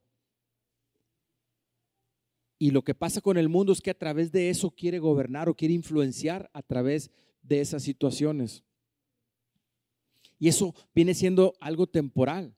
[2.56, 5.48] Y lo que pasa con el mundo es que a través de eso quiere gobernar
[5.48, 7.10] o quiere influenciar a través
[7.42, 8.64] de esas situaciones.
[10.38, 12.56] Y eso viene siendo algo temporal.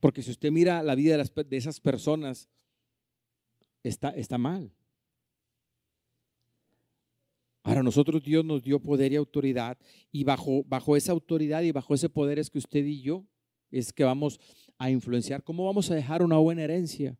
[0.00, 2.48] Porque si usted mira la vida de, esas personas,
[3.82, 4.72] está, está mal.
[7.62, 9.76] Ahora nosotros Dios nos dio poder y autoridad
[10.12, 13.26] y bajo, bajo esa autoridad y bajo ese poder es que usted y yo
[13.70, 14.38] es que vamos
[14.78, 15.42] a influenciar.
[15.42, 17.18] ¿Cómo vamos a dejar una buena herencia?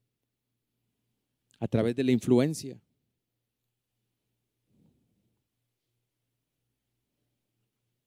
[1.58, 2.80] A través de la influencia.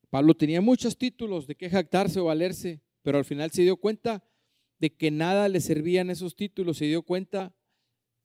[0.09, 4.23] Pablo tenía muchos títulos de qué jactarse o valerse, pero al final se dio cuenta
[4.79, 7.53] de que nada le servían esos títulos, se dio cuenta,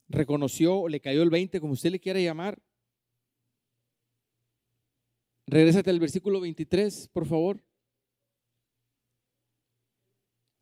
[0.08, 2.62] reconoció, le cayó el 20, como usted le quiera llamar.
[5.46, 7.62] Regrésate al versículo 23, por favor.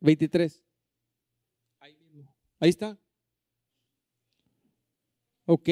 [0.01, 0.61] 23.
[1.79, 1.95] Ahí
[2.59, 2.99] Ahí está.
[5.45, 5.69] Ok.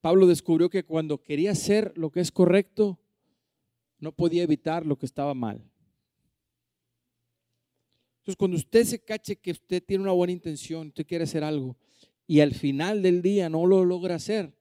[0.00, 3.01] Pablo descubrió que cuando quería hacer lo que es correcto,
[4.02, 5.62] no podía evitar lo que estaba mal.
[8.18, 11.76] Entonces, cuando usted se cache que usted tiene una buena intención, usted quiere hacer algo,
[12.26, 14.52] y al final del día no lo logra hacer,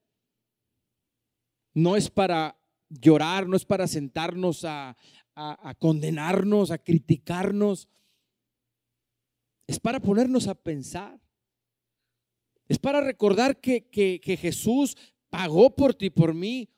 [1.73, 2.55] no es para
[2.87, 4.95] llorar, no es para sentarnos a,
[5.79, 7.89] condenarnos, a criticarnos,
[9.65, 11.19] es para ponernos a pensar.
[12.67, 14.95] Es para recordar que, que, Jesús
[15.29, 16.69] pagó por ti, por mí.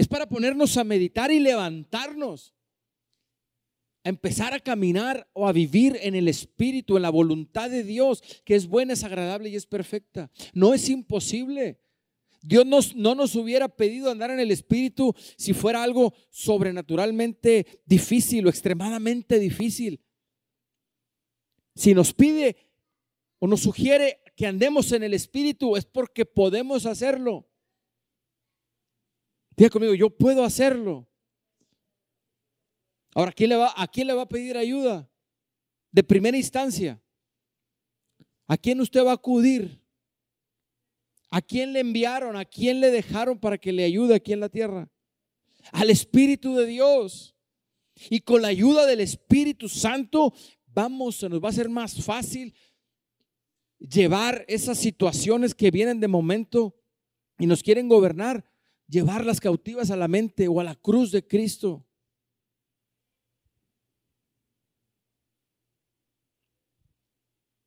[0.00, 2.54] Es para ponernos a meditar y levantarnos
[4.02, 8.22] a empezar a caminar o a vivir en el Espíritu, en la voluntad de Dios,
[8.46, 10.30] que es buena, es agradable y es perfecta.
[10.54, 11.82] No es imposible.
[12.40, 18.48] Dios no nos hubiera pedido andar en el Espíritu si fuera algo sobrenaturalmente difícil o
[18.48, 20.00] extremadamente difícil.
[21.74, 22.56] Si nos pide
[23.38, 27.49] o nos sugiere que andemos en el Espíritu es porque podemos hacerlo.
[29.60, 31.06] Diga conmigo, yo puedo hacerlo.
[33.14, 35.06] Ahora, ¿quién le va, ¿a quién le va a pedir ayuda?
[35.92, 36.98] De primera instancia.
[38.46, 39.84] ¿A quién usted va a acudir?
[41.28, 42.36] ¿A quién le enviaron?
[42.36, 44.90] ¿A quién le dejaron para que le ayude aquí en la tierra?
[45.72, 47.36] Al Espíritu de Dios.
[48.08, 50.32] Y con la ayuda del Espíritu Santo,
[50.68, 52.54] vamos, se nos va a hacer más fácil
[53.78, 56.80] llevar esas situaciones que vienen de momento
[57.38, 58.49] y nos quieren gobernar,
[58.90, 61.86] llevarlas cautivas a la mente o a la cruz de Cristo.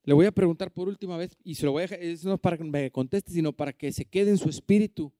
[0.05, 2.39] Le voy a preguntar por última vez, y se lo voy a dejar, no es
[2.41, 5.13] para que me conteste, sino para que se quede en su espíritu.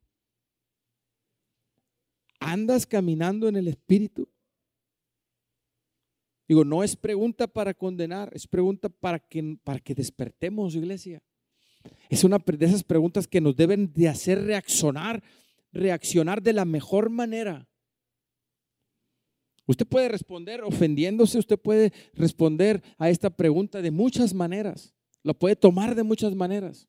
[2.40, 4.28] ¿Andas caminando en el espíritu?
[6.50, 11.24] Digo, no es pregunta para condenar, es pregunta para que, para que despertemos, iglesia.
[12.10, 15.24] Es una de esas preguntas que nos deben de hacer reaccionar,
[15.74, 17.68] reaccionar de la mejor manera.
[19.66, 24.94] Usted puede responder ofendiéndose, usted puede responder a esta pregunta de muchas maneras.
[25.24, 26.88] Lo puede tomar de muchas maneras.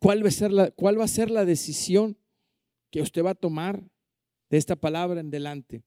[0.00, 2.18] ¿Cuál va a ser la, cuál va a ser la decisión
[2.90, 3.88] que usted va a tomar
[4.50, 5.84] de esta palabra en delante?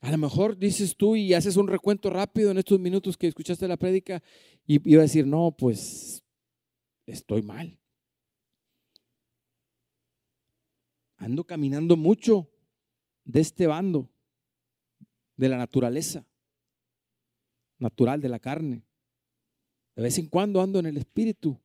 [0.00, 3.68] A lo mejor dices tú y haces un recuento rápido en estos minutos que escuchaste
[3.68, 4.20] la prédica
[4.66, 6.21] y iba a decir, no, pues
[7.06, 7.78] estoy mal.
[11.22, 12.50] ando caminando mucho
[13.24, 14.10] de este bando,
[15.36, 16.26] de la naturaleza,
[17.78, 18.82] natural de la carne.
[19.94, 21.60] De vez en cuando ando en el espíritu,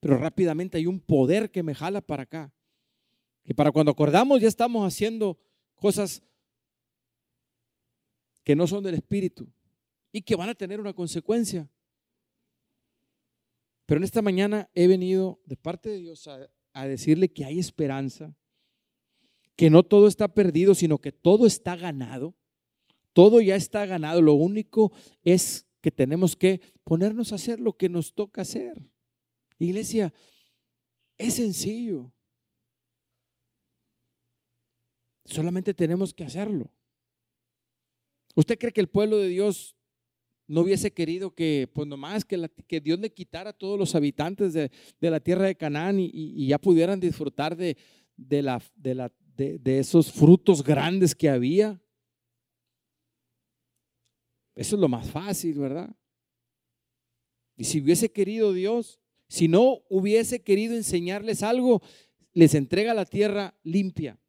[0.00, 2.52] pero rápidamente hay un poder que me jala para acá.
[3.44, 5.38] Que para cuando acordamos ya estamos haciendo
[5.74, 6.22] cosas
[8.44, 9.46] que no son del espíritu
[10.10, 11.68] y que van a tener una consecuencia.
[13.86, 18.36] Pero en esta mañana he venido de parte de Dios a, decirle que hay esperanza,
[19.54, 22.34] que no todo está perdido, sino que todo está ganado.
[23.14, 24.20] Todo ya está ganado.
[24.20, 28.82] Lo único es que tenemos que ponernos a hacer lo que nos toca hacer.
[29.58, 30.12] Iglesia,
[31.16, 32.12] es sencillo.
[35.24, 36.70] Solamente tenemos que hacerlo.
[38.34, 39.75] ¿Usted cree que el pueblo de Dios
[40.48, 44.70] no hubiese querido que, pues nomás, que, Dios le quitara a todos los habitantes de,
[45.00, 47.76] la tierra de Canaán y, ya pudieran disfrutar de,
[48.16, 51.80] de, la, de, de, esos frutos grandes que había.
[54.54, 55.94] Eso es lo más fácil, ¿verdad?
[57.56, 61.82] Y si hubiese querido Dios, si no hubiese querido enseñarles algo,
[62.32, 64.20] les entrega la tierra limpia.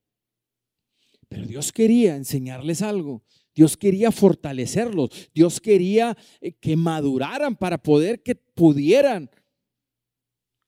[1.30, 3.22] Pero Dios quería enseñarles algo.
[3.58, 5.10] Dios quería fortalecerlos.
[5.34, 9.32] Dios quería eh, que maduraran para poder que pudieran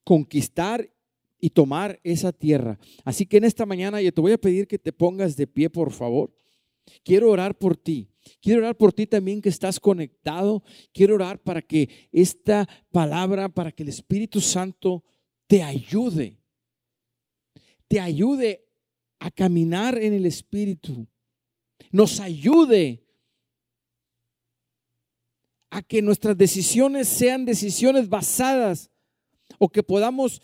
[0.04, 0.92] conquistar
[1.40, 2.80] y tomar esa tierra.
[3.06, 5.70] Así que en esta mañana yo te voy a pedir que te pongas de pie,
[5.70, 6.34] por favor.
[7.04, 8.10] Quiero orar por ti.
[8.42, 10.64] Quiero orar por ti también que estás conectado.
[10.92, 15.04] Quiero orar para que esta palabra, para que el Espíritu Santo
[15.46, 16.40] te ayude.
[17.88, 18.66] Te ayude
[19.20, 21.08] a caminar en el Espíritu.
[21.92, 23.04] Nos ayude
[25.70, 28.90] a que nuestras decisiones sean decisiones basadas
[29.58, 30.42] o que podamos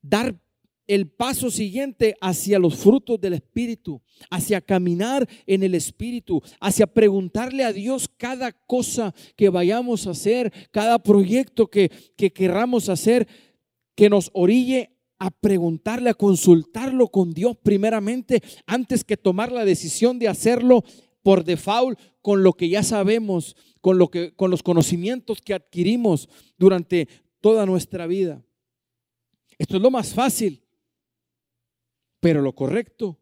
[0.00, 0.38] dar
[0.86, 7.64] el paso siguiente hacia los frutos del Espíritu, hacia caminar en el Espíritu, hacia preguntarle
[7.64, 13.26] a Dios cada cosa que vayamos a hacer, cada proyecto que, que querramos hacer,
[13.94, 14.93] que nos orille
[15.24, 20.84] a preguntarle, a consultarlo con Dios primeramente, antes que tomar la decisión de hacerlo
[21.22, 26.28] por default con lo que ya sabemos, con, lo que, con los conocimientos que adquirimos
[26.58, 27.08] durante
[27.40, 28.44] toda nuestra vida.
[29.56, 30.62] Esto es lo más fácil.
[32.20, 33.18] Pero lo correcto,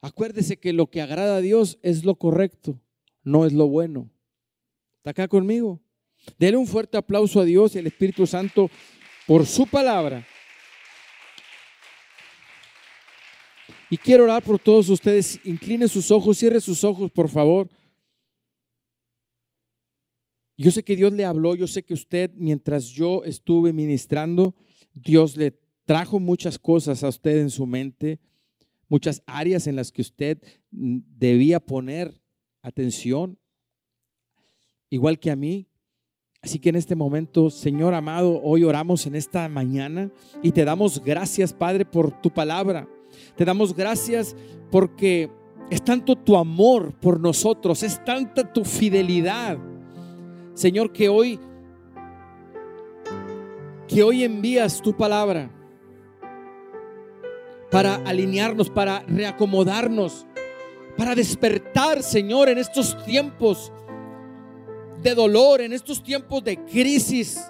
[0.00, 2.80] acuérdese que lo que agrada a Dios es lo correcto,
[3.24, 4.10] no es lo bueno.
[4.98, 5.80] ¿Está acá conmigo?
[6.38, 8.70] Dele un fuerte aplauso a Dios y al Espíritu Santo
[9.26, 10.26] por su palabra.
[13.90, 15.40] Y quiero orar por todos ustedes.
[15.44, 17.68] Incline sus ojos, cierre sus ojos, por favor.
[20.56, 24.54] Yo sé que Dios le habló, yo sé que usted, mientras yo estuve ministrando,
[24.92, 28.20] Dios le trajo muchas cosas a usted en su mente,
[28.86, 30.38] muchas áreas en las que usted
[30.70, 32.20] mm, debía poner
[32.60, 33.38] atención,
[34.90, 35.69] igual que a mí.
[36.42, 40.10] Así que en este momento, Señor amado, hoy oramos en esta mañana
[40.42, 42.88] y te damos gracias, Padre, por tu palabra.
[43.36, 44.34] Te damos gracias
[44.70, 45.28] porque
[45.70, 49.58] es tanto tu amor por nosotros, es tanta tu fidelidad.
[50.54, 51.38] Señor, que hoy
[53.86, 55.50] que hoy envías tu palabra
[57.70, 60.26] para alinearnos, para reacomodarnos,
[60.96, 63.72] para despertar, Señor, en estos tiempos
[65.02, 67.40] de dolor, en estos tiempos de crisis,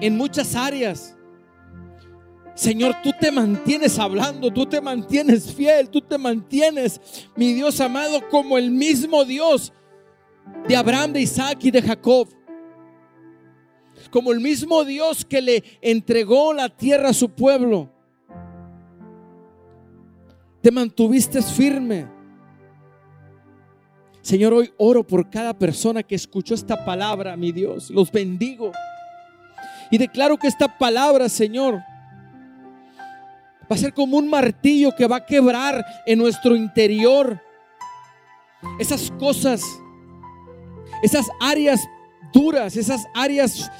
[0.00, 1.16] en muchas áreas.
[2.54, 7.00] Señor, tú te mantienes hablando, tú te mantienes fiel, tú te mantienes,
[7.36, 9.72] mi Dios amado, como el mismo Dios
[10.66, 12.28] de Abraham, de Isaac y de Jacob.
[14.10, 17.90] Como el mismo Dios que le entregó la tierra a su pueblo
[20.60, 22.06] te mantuviste firme.
[24.28, 27.88] Señor, hoy oro por cada persona que escuchó esta palabra, mi Dios.
[27.88, 28.72] Los bendigo.
[29.90, 31.76] Y declaro que esta palabra, Señor,
[33.62, 37.40] va a ser como un martillo que va a quebrar en nuestro interior
[38.78, 39.62] esas cosas,
[41.02, 41.80] esas áreas
[42.30, 43.70] duras, esas áreas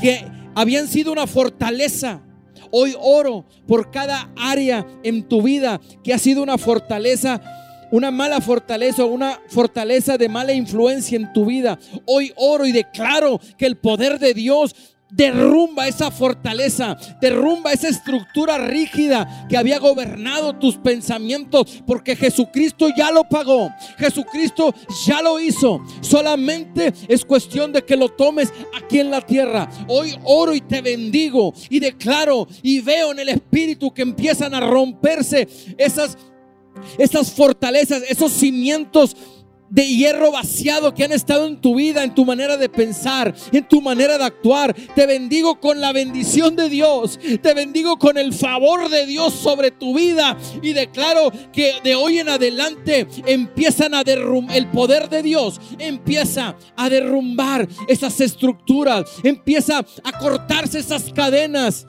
[0.00, 0.24] que
[0.54, 2.22] habían sido una fortaleza
[2.70, 7.40] Hoy oro por cada área en tu vida que ha sido una fortaleza
[7.90, 11.78] una mala fortaleza o una fortaleza de mala influencia en tu vida.
[12.06, 14.74] Hoy oro y declaro que el poder de Dios
[15.10, 23.12] Derrumba esa fortaleza, derrumba esa estructura rígida que había gobernado tus pensamientos, porque Jesucristo ya
[23.12, 24.74] lo pagó, Jesucristo
[25.06, 25.80] ya lo hizo.
[26.00, 29.70] Solamente es cuestión de que lo tomes aquí en la tierra.
[29.86, 34.60] Hoy oro y te bendigo y declaro y veo en el Espíritu que empiezan a
[34.60, 35.46] romperse
[35.78, 36.18] esas,
[36.98, 39.16] esas fortalezas, esos cimientos
[39.68, 43.66] de hierro vaciado que han estado en tu vida, en tu manera de pensar, en
[43.66, 44.74] tu manera de actuar.
[44.94, 47.18] Te bendigo con la bendición de Dios.
[47.42, 50.36] Te bendigo con el favor de Dios sobre tu vida.
[50.62, 56.56] Y declaro que de hoy en adelante empiezan a derrumbar, el poder de Dios empieza
[56.76, 61.86] a derrumbar esas estructuras, empieza a cortarse esas cadenas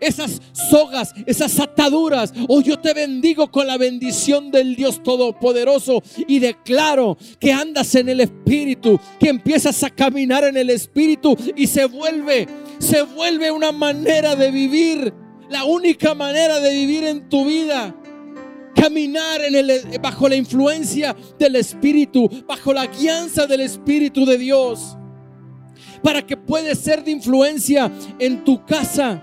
[0.00, 2.32] esas sogas, esas ataduras.
[2.48, 6.02] Oh, yo te bendigo con la bendición del Dios Todopoderoso.
[6.26, 11.66] Y declaro que andas en el Espíritu, que empiezas a caminar en el Espíritu y
[11.66, 12.48] se vuelve,
[12.78, 15.12] se vuelve una manera de vivir,
[15.48, 17.94] la única manera de vivir en tu vida.
[18.74, 24.96] Caminar en el, bajo la influencia del Espíritu, bajo la guianza del Espíritu de Dios,
[26.02, 29.22] para que puedas ser de influencia en tu casa,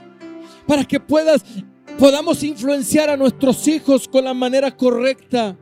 [0.67, 1.43] para que puedas,
[1.97, 5.57] podamos influenciar a nuestros hijos con la manera correcta.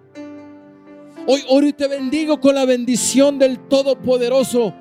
[1.28, 4.74] Hoy oro y te bendigo con la bendición del Todopoderoso.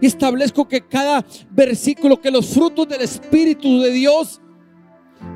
[0.00, 4.40] Y establezco que cada versículo, que los frutos del Espíritu de Dios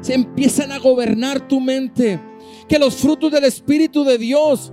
[0.01, 2.21] se empiezan a gobernar tu mente.
[2.69, 4.73] Que los frutos del Espíritu de Dios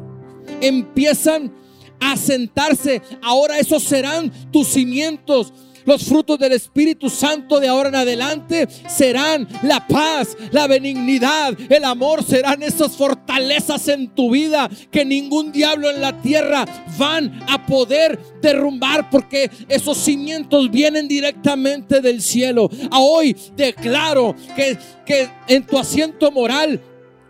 [0.62, 1.54] empiezan
[2.00, 3.02] a sentarse.
[3.22, 5.54] Ahora esos serán tus cimientos,
[5.86, 11.84] los frutos del Espíritu Santo de ahora en adelante serán la paz, la benignidad, el
[11.84, 16.66] amor, serán esas fortalezas en tu vida que ningún diablo en la tierra
[16.98, 22.70] van a poder derrumbar porque esos cimientos vienen directamente del cielo.
[22.92, 26.82] A hoy declaro que, que en tu asiento moral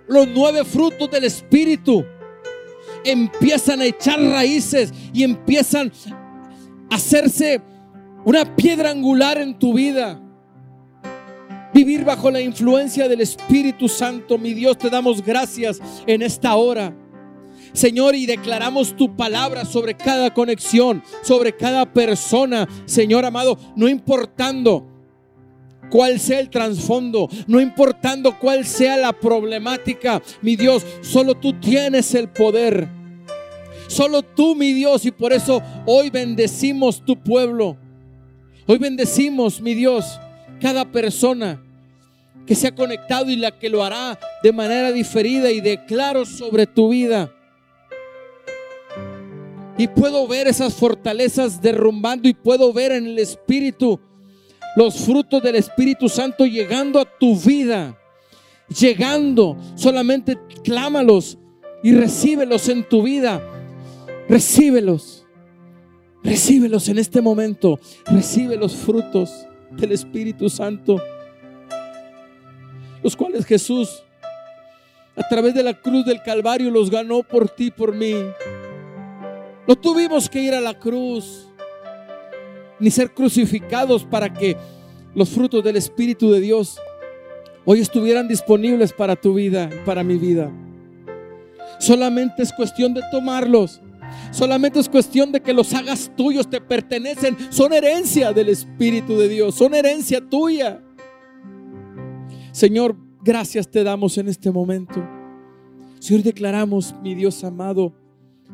[0.07, 2.05] los nueve frutos del Espíritu
[3.03, 5.91] empiezan a echar raíces y empiezan
[6.89, 7.61] a hacerse
[8.25, 10.19] una piedra angular en tu vida.
[11.73, 14.37] vivir bajo la influencia del Espíritu Santo.
[14.37, 16.95] Mi Dios, te damos gracias en esta hora.
[17.73, 24.87] Señor, y declaramos tu palabra sobre cada conexión, sobre cada persona, Señor amado, no importando
[25.89, 32.15] cuál sea el trasfondo, no importando cuál sea la problemática, mi Dios, solo tú tienes
[32.15, 32.87] el poder.
[33.87, 37.77] Solo tú, mi Dios, y por eso hoy bendecimos tu pueblo.
[38.67, 40.19] Hoy bendecimos, mi Dios,
[40.59, 41.61] cada persona
[42.47, 46.65] que se ha conectado y la que lo hará de manera diferida y declaro sobre
[46.65, 47.31] tu vida.
[49.77, 53.99] Y puedo ver esas fortalezas derrumbando y puedo ver en el Espíritu
[54.75, 57.95] los frutos del Espíritu Santo llegando a tu vida.
[58.79, 61.37] Llegando, solamente clámalos
[61.83, 63.41] y recíbelos en tu vida.
[64.27, 65.14] Recíbelos.
[66.25, 67.79] Recíbelos en este momento.
[68.07, 70.99] Recibe los frutos del Espíritu Santo.
[73.03, 74.03] Los cuales Jesús
[75.15, 78.15] a través de la cruz del Calvario los ganó por ti, por mí.
[79.67, 81.47] No tuvimos que ir a la cruz
[82.79, 84.57] ni ser crucificados para que
[85.13, 86.79] los frutos del Espíritu de Dios
[87.65, 90.51] hoy estuvieran disponibles para tu vida, para mi vida.
[91.79, 93.79] Solamente es cuestión de tomarlos.
[94.31, 97.37] Solamente es cuestión de que los hagas tuyos, te pertenecen.
[97.49, 100.81] Son herencia del Espíritu de Dios, son herencia tuya.
[102.51, 105.03] Señor, gracias te damos en este momento.
[105.99, 107.93] Señor, declaramos, mi Dios amado,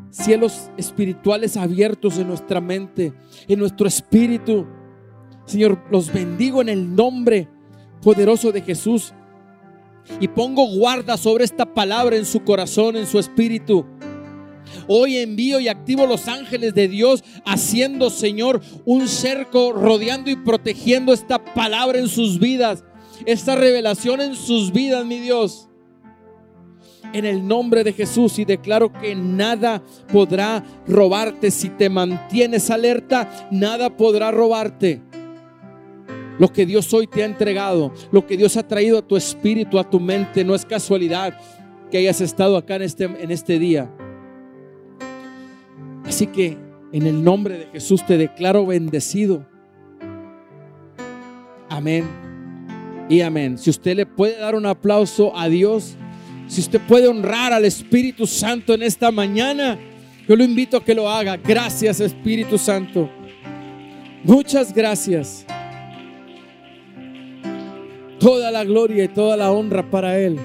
[0.09, 3.13] cielos espirituales abiertos en nuestra mente,
[3.47, 4.65] en nuestro espíritu.
[5.45, 7.49] Señor, los bendigo en el nombre
[8.01, 9.13] poderoso de Jesús.
[10.19, 13.85] Y pongo guarda sobre esta palabra en su corazón, en su espíritu.
[14.87, 21.13] Hoy envío y activo los ángeles de Dios haciendo, Señor, un cerco rodeando y protegiendo
[21.13, 22.83] esta palabra en sus vidas,
[23.25, 25.67] esta revelación en sus vidas, mi Dios
[27.13, 31.51] en el nombre de Jesús y declaro que nada podrá robarte.
[31.51, 35.01] Si te mantienes alerta, nada podrá robarte.
[36.39, 39.77] Lo que Dios hoy te ha entregado, lo que Dios ha traído a tu espíritu,
[39.77, 41.37] a tu mente, no es casualidad
[41.91, 43.91] que hayas estado acá en este, este día.
[46.11, 46.57] Así que
[46.91, 49.47] en el nombre de Jesús te declaro bendecido.
[51.69, 52.03] Amén
[53.07, 53.57] y amén.
[53.57, 55.95] Si usted le puede dar un aplauso a Dios,
[56.49, 59.79] si usted puede honrar al Espíritu Santo en esta mañana,
[60.27, 61.37] yo lo invito a que lo haga.
[61.37, 63.09] Gracias Espíritu Santo.
[64.25, 65.45] Muchas gracias.
[68.19, 70.37] Toda la gloria y toda la honra para Él.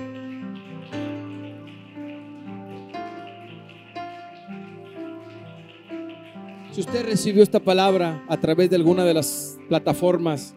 [6.76, 10.54] Si usted recibió esta palabra a través de alguna de las plataformas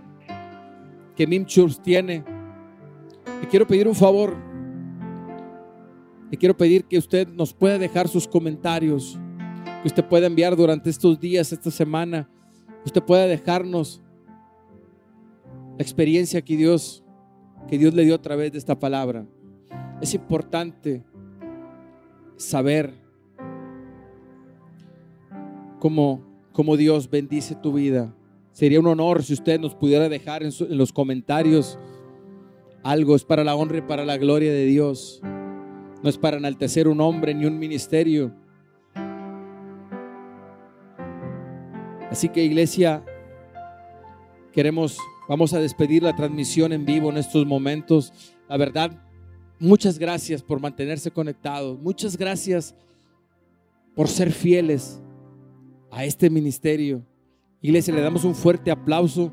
[1.15, 2.25] que MIMCHURS tiene,
[3.41, 4.35] le quiero pedir un favor
[6.29, 9.17] le quiero pedir que usted nos pueda dejar sus comentarios,
[9.81, 12.29] que usted pueda enviar durante estos días, esta semana,
[12.85, 14.01] usted pueda dejarnos
[15.77, 17.01] la experiencia que Dios,
[17.69, 19.25] que Dios le dio a través de esta palabra.
[20.01, 21.01] Es importante
[22.35, 23.07] saber
[25.79, 26.21] cómo,
[26.51, 28.13] cómo Dios bendice tu vida.
[28.51, 31.79] Sería un honor si usted nos pudiera dejar en, en los comentarios
[32.83, 33.15] algo.
[33.15, 35.21] Es para la honra y para la gloria de Dios.
[36.03, 38.33] No es para enaltecer un hombre ni un ministerio.
[42.09, 43.03] Así que iglesia,
[44.51, 48.13] queremos, vamos a despedir la transmisión en vivo en estos momentos.
[48.47, 48.91] La verdad,
[49.59, 51.79] muchas gracias por mantenerse conectados.
[51.79, 52.75] Muchas gracias
[53.95, 55.01] por ser fieles
[55.91, 57.03] a este ministerio.
[57.61, 59.31] Iglesia, le damos un fuerte aplauso.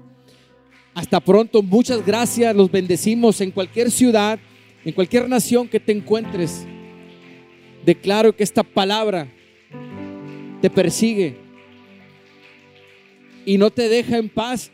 [0.94, 2.54] Hasta pronto, muchas gracias.
[2.54, 4.38] Los bendecimos en cualquier ciudad
[4.86, 6.64] en cualquier nación que te encuentres,
[7.84, 9.26] declaro que esta palabra
[10.62, 11.36] te persigue
[13.44, 14.70] y no te deja en paz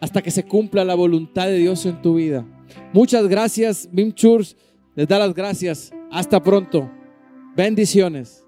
[0.00, 2.44] hasta que se cumpla la voluntad de Dios en tu vida.
[2.92, 4.54] Muchas gracias, Bim Church.
[4.94, 5.90] Les da las gracias.
[6.10, 6.90] Hasta pronto.
[7.56, 8.43] Bendiciones.